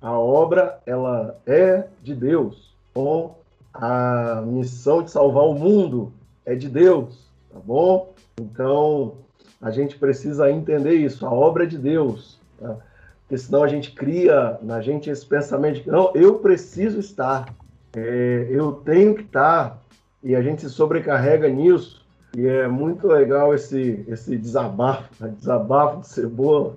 [0.00, 2.74] a obra ela é de Deus.
[2.94, 3.38] Bom,
[3.72, 6.12] a missão de salvar o mundo
[6.44, 8.12] é de Deus, tá bom?
[8.40, 9.14] Então
[9.60, 11.26] a gente precisa entender isso.
[11.26, 12.76] A obra é de Deus, tá?
[13.22, 17.52] porque senão a gente cria na gente esse pensamento de que não, eu preciso estar,
[17.94, 19.82] é, eu tenho que estar,
[20.22, 22.04] e a gente se sobrecarrega nisso.
[22.36, 25.32] E é muito legal esse, esse desabafo, né?
[25.36, 26.74] desabafo de cebola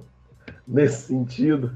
[0.68, 1.72] nesse sentido,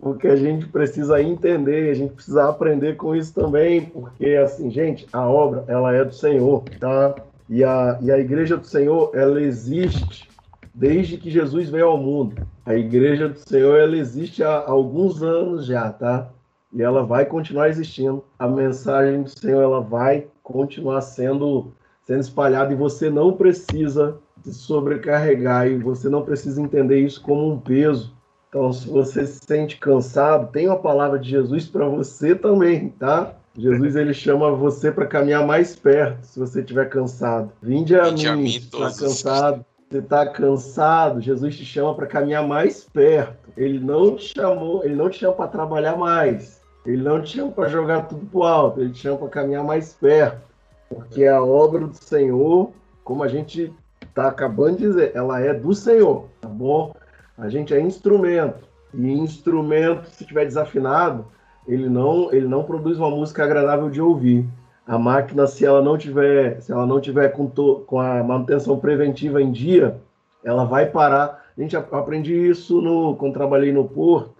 [0.00, 5.06] porque a gente precisa entender, a gente precisa aprender com isso também, porque assim, gente,
[5.12, 7.14] a obra ela é do Senhor, tá?
[7.48, 10.28] E a, e a igreja do Senhor, ela existe
[10.74, 12.46] desde que Jesus veio ao mundo.
[12.64, 16.30] A igreja do Senhor, ela existe há alguns anos já, tá?
[16.72, 18.22] E ela vai continuar existindo.
[18.38, 21.72] A mensagem do Senhor, ela vai continuar sendo
[22.04, 27.52] sendo espalhada e você não precisa se sobrecarregar e você não precisa entender isso como
[27.52, 28.16] um peso.
[28.48, 33.34] Então, se você se sente cansado, tem uma palavra de Jesus para você também, tá?
[33.56, 37.52] Jesus ele chama você para caminhar mais perto, se você estiver cansado.
[37.60, 39.64] Vinde a Vinde mim, está cansado.
[39.90, 43.50] Você está cansado, Jesus te chama para caminhar mais perto.
[43.56, 46.60] Ele não te chamou, ele não te chama para trabalhar mais.
[46.86, 49.92] Ele não te chama para jogar tudo pro alto, ele te chama para caminhar mais
[49.94, 50.40] perto.
[50.88, 52.70] Porque a obra do Senhor,
[53.02, 56.94] como a gente está acabando de dizer, ela é do Senhor, tá bom?
[57.38, 58.66] A gente é instrumento.
[58.92, 61.26] E instrumento, se estiver desafinado,
[61.68, 64.44] ele não, ele não produz uma música agradável de ouvir.
[64.84, 68.78] A máquina, se ela não tiver, se ela não tiver com, to, com a manutenção
[68.78, 70.00] preventiva em dia,
[70.42, 71.44] ela vai parar.
[71.56, 74.34] A gente aprendi isso no, quando trabalhei no porto.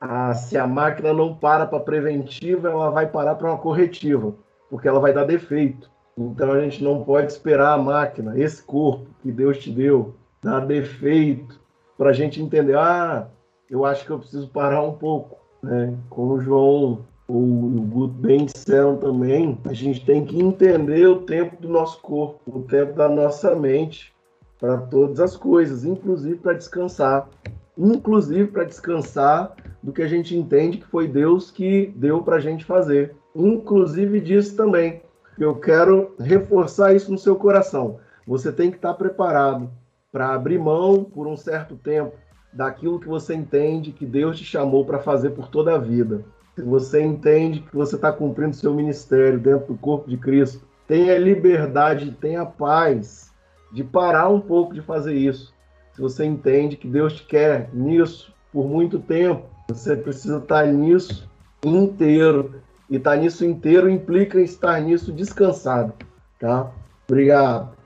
[0.00, 4.34] Ah, se a máquina não para para preventiva, ela vai parar para uma corretiva,
[4.70, 5.90] porque ela vai dar defeito.
[6.16, 10.60] Então a gente não pode esperar a máquina, esse corpo que Deus te deu, dar
[10.60, 11.60] defeito,
[12.00, 13.28] para a gente entender, ah,
[13.68, 15.36] eu acho que eu preciso parar um pouco.
[15.62, 15.94] Né?
[16.08, 21.20] Como o João ou o Guto bem disseram também, a gente tem que entender o
[21.20, 24.14] tempo do nosso corpo, o tempo da nossa mente
[24.58, 27.28] para todas as coisas, inclusive para descansar.
[27.76, 32.40] Inclusive para descansar do que a gente entende que foi Deus que deu para a
[32.40, 33.14] gente fazer.
[33.36, 35.02] Inclusive disso também.
[35.38, 37.98] Eu quero reforçar isso no seu coração.
[38.26, 39.70] Você tem que estar preparado
[40.12, 42.14] para abrir mão por um certo tempo
[42.52, 46.24] daquilo que você entende que Deus te chamou para fazer por toda a vida.
[46.54, 51.16] Se você entende que você está cumprindo seu ministério dentro do corpo de Cristo, tenha
[51.16, 53.32] liberdade, tenha paz
[53.72, 55.54] de parar um pouco de fazer isso.
[55.92, 61.28] Se você entende que Deus te quer nisso por muito tempo, você precisa estar nisso
[61.64, 62.60] inteiro.
[62.88, 65.92] E estar nisso inteiro implica estar nisso descansado,
[66.40, 66.72] tá?
[67.06, 67.76] Obrigado.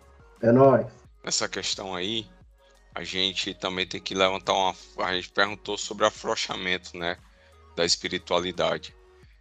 [0.40, 0.93] É nóis.
[1.24, 2.26] Nessa questão aí,
[2.94, 4.76] a gente também tem que levantar uma.
[4.98, 7.16] A gente perguntou sobre afrouxamento, né?
[7.74, 8.94] Da espiritualidade.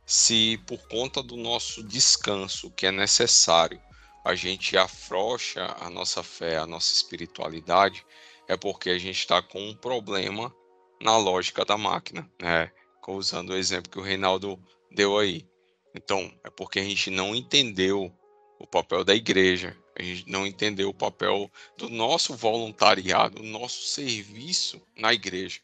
[0.06, 3.82] Se por conta do nosso descanso que é necessário,
[4.24, 8.06] a gente afrouxa a nossa fé, a nossa espiritualidade,
[8.48, 10.54] é porque a gente está com um problema
[11.02, 12.72] na lógica da máquina, né?
[13.06, 14.58] Usando o exemplo que o Reinaldo
[14.90, 15.46] deu aí.
[15.94, 18.10] Então, é porque a gente não entendeu
[18.58, 23.84] o papel da igreja, a gente não entendeu o papel do nosso voluntariado, o nosso
[23.84, 25.60] serviço na igreja.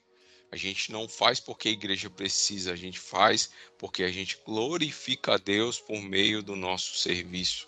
[0.52, 5.36] A gente não faz porque a igreja precisa, a gente faz porque a gente glorifica
[5.36, 7.68] a Deus por meio do nosso serviço,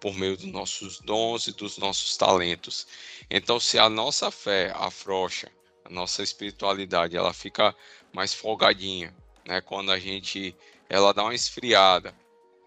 [0.00, 2.86] por meio dos nossos dons e dos nossos talentos.
[3.30, 5.50] Então, se a nossa fé afrouxa,
[5.84, 7.74] a nossa espiritualidade, ela fica
[8.12, 9.14] mais folgadinha,
[9.46, 9.60] né?
[9.60, 10.56] Quando a gente
[10.88, 12.14] ela dá uma esfriada,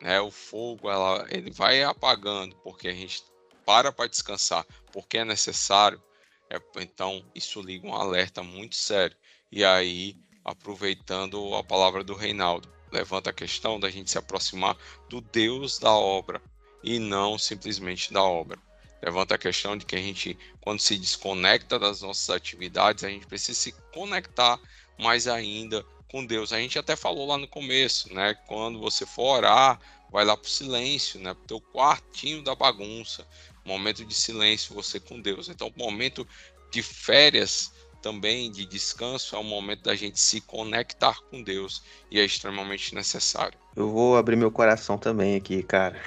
[0.01, 0.19] né?
[0.21, 3.23] O fogo ela ele vai apagando porque a gente
[3.65, 6.01] para para descansar, porque é necessário.
[6.49, 9.17] É, então isso liga um alerta muito sério.
[9.51, 14.77] E aí, aproveitando a palavra do Reinaldo, levanta a questão da gente se aproximar
[15.09, 16.41] do Deus da obra
[16.83, 18.57] e não simplesmente da obra.
[19.01, 23.27] Levanta a questão de que a gente, quando se desconecta das nossas atividades, a gente
[23.27, 24.59] precisa se conectar
[24.97, 26.53] mais ainda com Deus.
[26.53, 28.35] A gente até falou lá no começo, né?
[28.47, 29.79] Quando você for orar,
[30.11, 31.33] vai lá para o silêncio, né?
[31.33, 33.25] Para o teu quartinho da bagunça.
[33.65, 35.49] Momento de silêncio você com Deus.
[35.49, 36.27] Então, momento
[36.71, 37.71] de férias
[38.01, 42.95] também, de descanso, é o momento da gente se conectar com Deus e é extremamente
[42.95, 43.57] necessário.
[43.75, 45.99] Eu vou abrir meu coração também aqui, cara.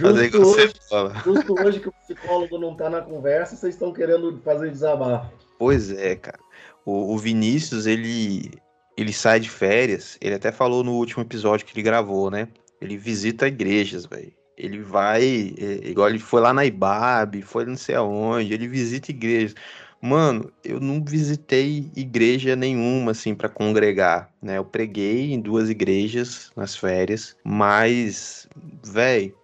[0.00, 1.14] Fazer que você fala.
[1.24, 5.32] Justo hoje que o psicólogo não tá na conversa, vocês estão querendo fazer desabafo.
[5.58, 6.38] Pois é, cara.
[6.84, 8.50] O, o Vinícius, ele,
[8.96, 10.18] ele sai de férias.
[10.20, 12.48] Ele até falou no último episódio que ele gravou, né?
[12.80, 14.32] Ele visita igrejas, velho.
[14.56, 19.10] Ele vai, é, igual ele foi lá na Ibabe, foi não sei aonde, ele visita
[19.10, 19.54] igrejas.
[20.00, 24.58] Mano, eu não visitei igreja nenhuma, assim, para congregar, né?
[24.58, 28.46] Eu preguei em duas igrejas nas férias, mas,
[28.84, 29.34] velho,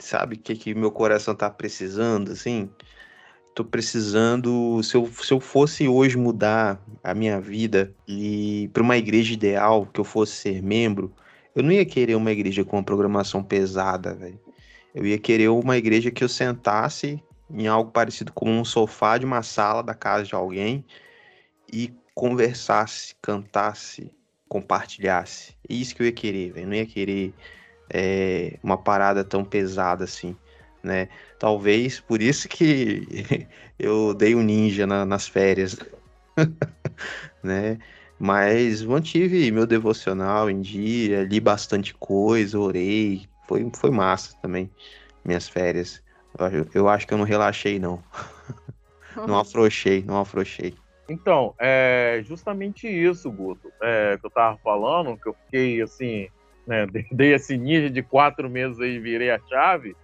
[0.00, 2.68] sabe o que, que meu coração tá precisando, assim?
[3.54, 8.96] Tô precisando, se eu, se eu fosse hoje mudar a minha vida e para uma
[8.96, 11.14] igreja ideal, que eu fosse ser membro,
[11.54, 14.40] eu não ia querer uma igreja com uma programação pesada, velho.
[14.92, 19.24] Eu ia querer uma igreja que eu sentasse em algo parecido com um sofá de
[19.24, 20.84] uma sala da casa de alguém
[21.72, 24.10] e conversasse, cantasse,
[24.48, 25.56] compartilhasse.
[25.68, 26.66] É isso que eu ia querer, velho.
[26.66, 27.32] Não ia querer
[27.90, 30.36] é, uma parada tão pesada assim,
[30.84, 31.08] né?
[31.38, 33.48] Talvez por isso que
[33.78, 35.78] eu dei o um ninja na, nas férias,
[37.42, 37.78] né?
[38.18, 44.70] Mas mantive meu devocional em dia, li bastante coisa, orei, foi, foi massa também,
[45.24, 46.02] minhas férias.
[46.38, 48.02] Eu, eu acho que eu não relaxei, não.
[49.26, 50.74] não afrouxei, não afrouxei.
[51.08, 56.28] Então, é justamente isso, Guto, é, que eu tava falando, que eu fiquei, assim,
[56.66, 59.94] né, dei esse ninja de quatro meses aí, virei a chave,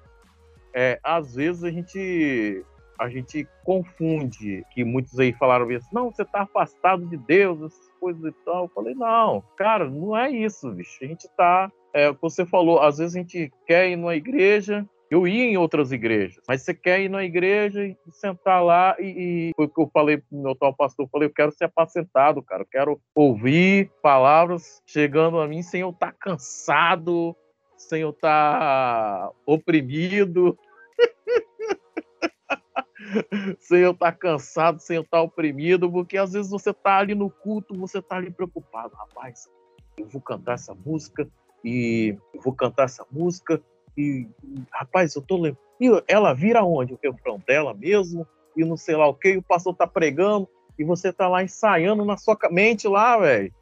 [0.74, 2.64] é, às vezes a gente
[3.00, 7.90] a gente confunde, que muitos aí falaram isso, não, você está afastado de Deus, essas
[7.98, 8.64] coisas e tal.
[8.64, 10.98] Eu falei, não, cara, não é isso, bicho.
[11.00, 15.26] A gente está, é, você falou, às vezes a gente quer ir numa igreja, eu
[15.26, 19.52] ia em outras igrejas, mas você quer ir na igreja e sentar lá e, e
[19.56, 22.42] foi o que eu falei pro meu tal pastor, eu falei, eu quero ser apacentado,
[22.42, 27.34] cara, eu quero ouvir palavras chegando a mim sem eu estar tá cansado,
[27.80, 30.58] sem eu estar tá oprimido.
[33.58, 36.98] sem eu estar tá cansado, sem eu estar tá oprimido, porque às vezes você está
[36.98, 39.48] ali no culto, você está ali preocupado, rapaz,
[39.96, 41.28] eu vou cantar essa música
[41.64, 43.60] e vou cantar essa música
[43.96, 44.28] e
[44.70, 46.94] rapaz, eu tô lembrando, e ela vira onde?
[46.94, 48.26] O refrão dela mesmo
[48.56, 50.48] e não sei lá o que, o pastor tá pregando
[50.78, 53.52] e você tá lá ensaiando na sua mente lá, velho.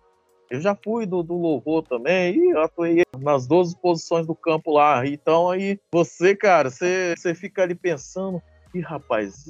[0.50, 5.06] Eu já fui do, do louvor também, e atuei nas 12 posições do campo lá.
[5.06, 8.42] Então aí você, cara, você, você fica ali pensando,
[8.74, 9.46] e rapaz,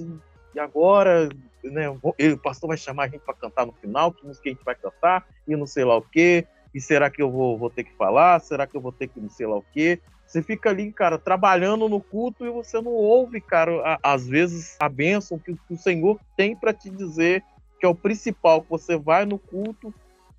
[0.54, 1.28] e agora,
[1.62, 4.64] né, o pastor vai chamar a gente para cantar no final, que música a gente
[4.64, 7.84] vai cantar, e não sei lá o quê, e será que eu vou, vou ter
[7.84, 8.40] que falar?
[8.40, 10.00] Será que eu vou ter que não sei lá o quê?
[10.26, 14.76] Você fica ali, cara, trabalhando no culto e você não ouve, cara, a, às vezes
[14.78, 17.42] a bênção que, que o Senhor tem para te dizer,
[17.80, 19.94] que é o principal, que você vai no culto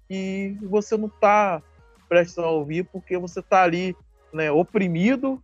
[0.09, 1.61] e você não tá
[2.07, 3.95] prestes a ouvir porque você tá ali,
[4.33, 5.41] né, oprimido,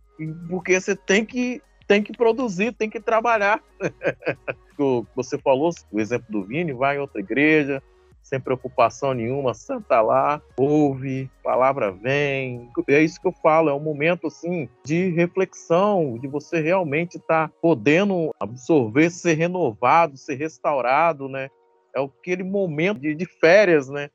[0.48, 3.62] porque você tem que tem que produzir, tem que trabalhar.
[5.14, 7.82] Você falou o exemplo do Vini, vai em outra igreja,
[8.26, 12.68] sem preocupação nenhuma, senta lá, ouve, palavra vem.
[12.88, 17.48] É isso que eu falo, é um momento assim de reflexão, de você realmente estar
[17.48, 21.48] tá podendo absorver, ser renovado, ser restaurado, né?
[21.94, 24.10] É aquele momento de, de férias, né?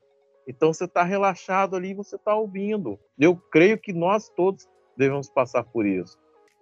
[0.46, 2.98] Então você está relaxado ali, você está ouvindo.
[3.18, 6.18] Eu creio que nós todos devemos passar por isso.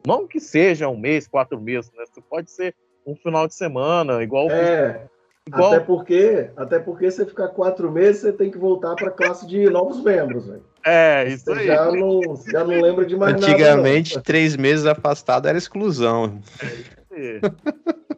[0.06, 2.04] Não que seja um mês, quatro meses, né?
[2.04, 2.74] Isso pode ser
[3.06, 4.50] um final de semana, igual.
[4.50, 5.08] É,
[5.46, 5.74] igual...
[5.74, 9.46] até porque, até porque você ficar quatro meses, você tem que voltar para a classe
[9.46, 10.64] de novos membros, velho.
[10.84, 11.66] É, isso você aí.
[11.66, 12.20] Já não,
[12.50, 16.40] já não lembra de mais Antigamente, nada, três meses afastado era exclusão.
[16.62, 17.40] É isso aí.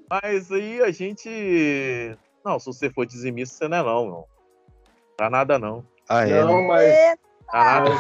[0.09, 2.17] Mas aí a gente.
[2.45, 4.25] Não, se você for dizimista, você não é não, não.
[5.23, 5.87] Tá nada não.
[6.09, 6.43] Ah, é?
[6.43, 7.17] Não, mas.
[7.49, 7.91] Tá nada.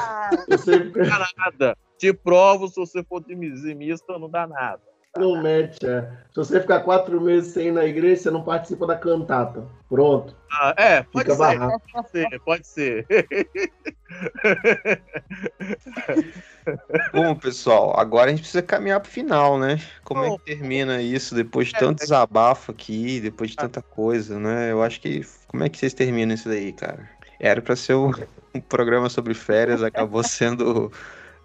[0.50, 0.90] Você...
[0.90, 1.78] Tá nada.
[1.96, 4.82] Te provo, se você for dizimista, não dá nada.
[5.16, 6.09] Não mete, é.
[6.30, 9.66] Se você ficar quatro meses sem ir na igreja, você não participa da cantata.
[9.86, 10.34] Pronto.
[10.51, 11.59] Ah, é, pode Fica ser,
[11.93, 12.40] pode ser.
[12.40, 13.06] Pode ser.
[17.12, 19.78] Bom, pessoal, agora a gente precisa caminhar para o final, né?
[20.02, 24.72] Como é que termina isso depois de tanto desabafo aqui, depois de tanta coisa, né?
[24.72, 25.26] Eu acho que.
[25.47, 27.06] Como é que vocês terminam isso daí, cara?
[27.39, 28.10] Era para ser um,
[28.55, 30.90] um programa sobre férias, acabou sendo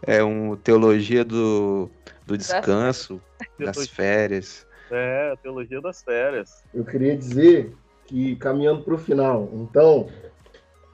[0.02, 1.90] é um teologia do,
[2.26, 3.22] do descanso,
[3.60, 4.66] das férias.
[4.92, 6.64] É, teologia das férias.
[6.74, 7.76] Eu queria dizer
[8.06, 10.10] que caminhando para o final, então,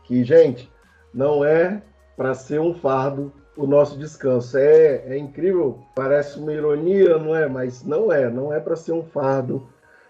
[0.03, 0.71] que gente,
[1.13, 1.81] não é
[2.17, 4.57] para ser um fardo o nosso descanso.
[4.57, 7.47] É, é incrível, parece uma ironia, não é?
[7.47, 9.67] Mas não é, não é para ser um fardo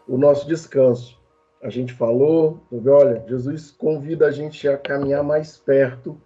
[0.07, 1.21] o nosso descanso.
[1.61, 6.19] A gente falou, olha, Jesus convida a gente a caminhar mais perto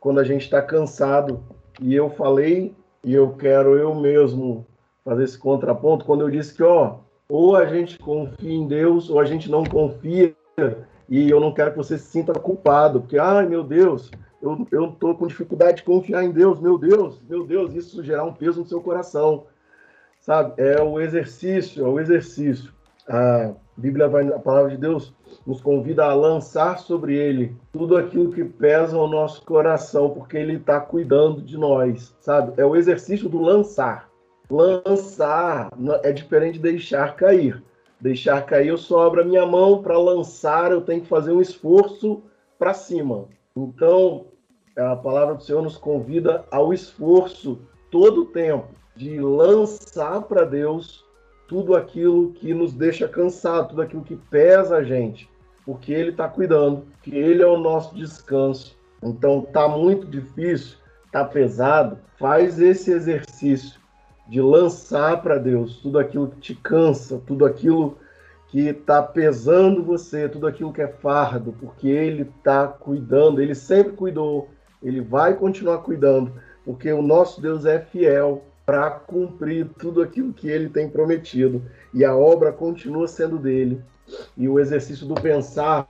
[0.00, 1.44] quando a gente está cansado
[1.80, 2.74] e eu falei,
[3.04, 4.66] e eu quero eu mesmo
[5.04, 6.96] fazer esse contraponto, quando eu disse que, ó,
[7.28, 10.34] ou a gente confia em Deus, ou a gente não confia,
[11.08, 14.10] e eu não quero que você se sinta culpado, porque, ai meu Deus,
[14.42, 18.24] eu, eu tô com dificuldade de confiar em Deus, meu Deus, meu Deus, isso gerar
[18.24, 19.46] um peso no seu coração,
[20.20, 20.54] sabe?
[20.56, 22.72] É o exercício, é o exercício.
[23.78, 25.14] A Bíblia vai, a palavra de Deus
[25.46, 30.56] nos convida a lançar sobre ele tudo aquilo que pesa o nosso coração, porque ele
[30.56, 32.60] está cuidando de nós, sabe?
[32.60, 34.10] É o exercício do lançar.
[34.50, 35.70] Lançar
[36.02, 37.62] é diferente de deixar cair.
[38.00, 41.40] Deixar cair, eu só abro a minha mão para lançar, eu tenho que fazer um
[41.40, 42.20] esforço
[42.58, 43.26] para cima.
[43.56, 44.26] Então,
[44.76, 47.60] a palavra do Senhor nos convida ao esforço
[47.92, 51.07] todo o tempo de lançar para Deus
[51.48, 55.28] tudo aquilo que nos deixa cansado, tudo aquilo que pesa a gente,
[55.64, 58.76] porque Ele está cuidando, que Ele é o nosso descanso.
[59.02, 60.76] Então tá muito difícil,
[61.10, 63.80] tá pesado, faz esse exercício
[64.28, 67.96] de lançar para Deus tudo aquilo que te cansa, tudo aquilo
[68.48, 73.92] que está pesando você, tudo aquilo que é fardo, porque Ele está cuidando, Ele sempre
[73.92, 74.50] cuidou,
[74.82, 80.46] Ele vai continuar cuidando, porque o nosso Deus é fiel, para cumprir tudo aquilo que
[80.46, 81.64] ele tem prometido.
[81.94, 83.82] E a obra continua sendo dele.
[84.36, 85.88] E o exercício do pensar,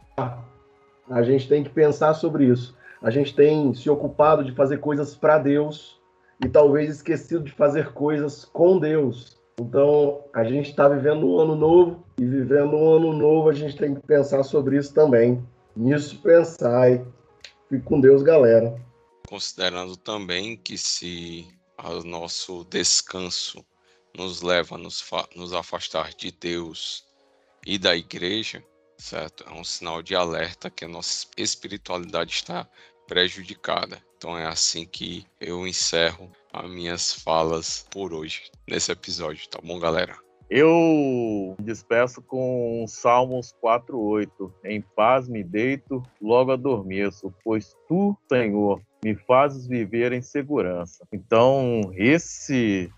[1.11, 2.79] a gente tem que pensar sobre isso.
[3.03, 6.01] a gente tem se ocupado de fazer coisas para Deus
[6.45, 9.37] e talvez esquecido de fazer coisas com Deus.
[9.61, 13.77] Então, a gente está vivendo um ano novo e vivendo um ano novo a gente
[13.77, 15.45] tem que pensar sobre isso também.
[15.75, 17.05] Nisso pensai.
[17.69, 18.81] Fique com Deus, galera.
[19.29, 23.65] Considerando também que se o nosso descanso
[24.17, 27.05] nos leva a nos, nos afastar de Deus
[27.65, 28.65] e da igreja,
[28.99, 29.45] certo?
[29.47, 32.69] É um sinal de alerta que a nossa espiritualidade está
[33.07, 34.03] prejudicada.
[34.17, 39.79] Então é assim que eu encerro as minhas falas por hoje, nesse episódio, tá bom,
[39.79, 40.28] galera?
[40.51, 44.53] Eu despeço com Salmos 4:8.
[44.65, 51.07] Em paz me deito, logo adormeço, pois tu, Senhor, me fazes viver em segurança.
[51.12, 52.91] Então, esse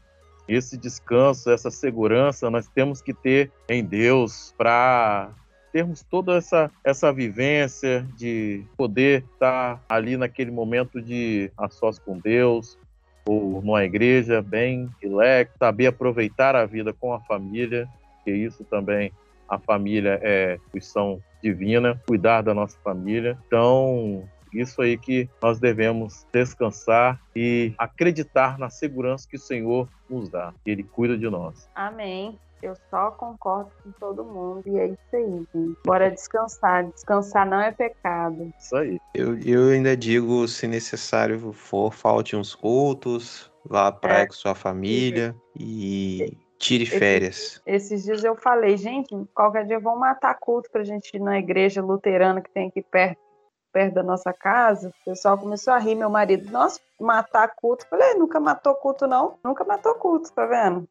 [0.49, 5.33] esse descanso, essa segurança, nós temos que ter em Deus para
[5.73, 12.19] termos toda essa, essa vivência de poder estar ali naquele momento de a sós com
[12.19, 12.77] Deus,
[13.27, 17.89] ou numa igreja bem relax, saber aproveitar a vida com a família,
[18.25, 19.13] que isso também
[19.49, 23.37] a família é instituição divina, cuidar da nossa família.
[23.47, 30.29] Então, isso aí que nós devemos descansar e acreditar na segurança que o Senhor nos
[30.29, 31.69] dá, Ele cuida de nós.
[31.75, 32.39] Amém.
[32.63, 35.79] Eu só concordo com todo mundo e é isso aí, gente.
[35.85, 36.85] Bora descansar.
[36.91, 38.53] Descansar não é pecado.
[38.59, 39.01] Isso aí.
[39.15, 44.27] Eu, eu ainda digo, se necessário for, falte uns cultos, vá à praia é.
[44.27, 47.63] com sua família e tire férias.
[47.65, 51.39] Esses, esses dias eu falei, gente, qualquer dia vão matar culto pra gente ir na
[51.39, 53.31] igreja luterana que tem aqui perto
[53.73, 57.87] perto da nossa casa, o pessoal começou a rir, meu marido, nossa, matar culto.
[57.89, 59.39] Falei, nunca matou culto, não.
[59.45, 60.89] Nunca matou culto, tá vendo?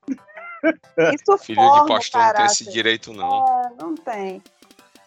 [1.14, 3.46] Isso Filho de pastor não tem esse direito, não.
[3.46, 4.42] É, não tem.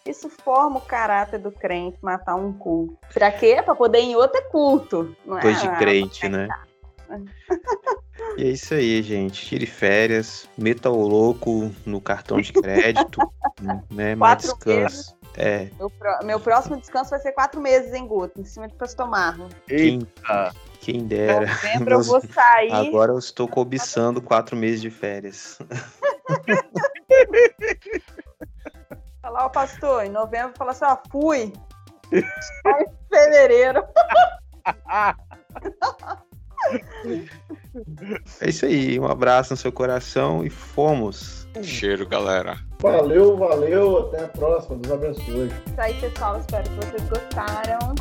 [0.05, 2.97] Isso forma o caráter do crente, matar um culto.
[3.13, 3.61] Pra quê?
[3.63, 5.15] Pra poder ir em outro culto.
[5.25, 5.51] Não é?
[5.53, 6.49] de crente, né?
[8.37, 9.45] E é isso aí, gente.
[9.45, 13.19] Tire férias, meta o louco no cartão de crédito,
[13.89, 14.15] né?
[14.15, 15.15] Mas descansa.
[15.35, 15.69] É.
[15.79, 15.91] Meu,
[16.23, 19.49] meu, próximo descanso vai ser quatro meses em Guto, em cima de Pastor Marlon.
[19.67, 20.07] Quem,
[20.83, 21.47] quem dera.
[21.47, 22.71] Novembro eu vou sair.
[22.73, 25.57] Agora eu estou cobiçando quatro meses de férias.
[29.21, 31.53] Falar o pastor, em novembro fala assim, ó, fui.
[32.11, 33.81] Sai em fevereiro.
[38.41, 41.47] É isso aí, um abraço no seu coração e fomos.
[41.61, 42.57] Cheiro, galera.
[42.79, 45.47] Valeu, valeu, até a próxima, Deus abençoe.
[45.47, 47.95] Isso aí, pessoal, espero que vocês gostaram.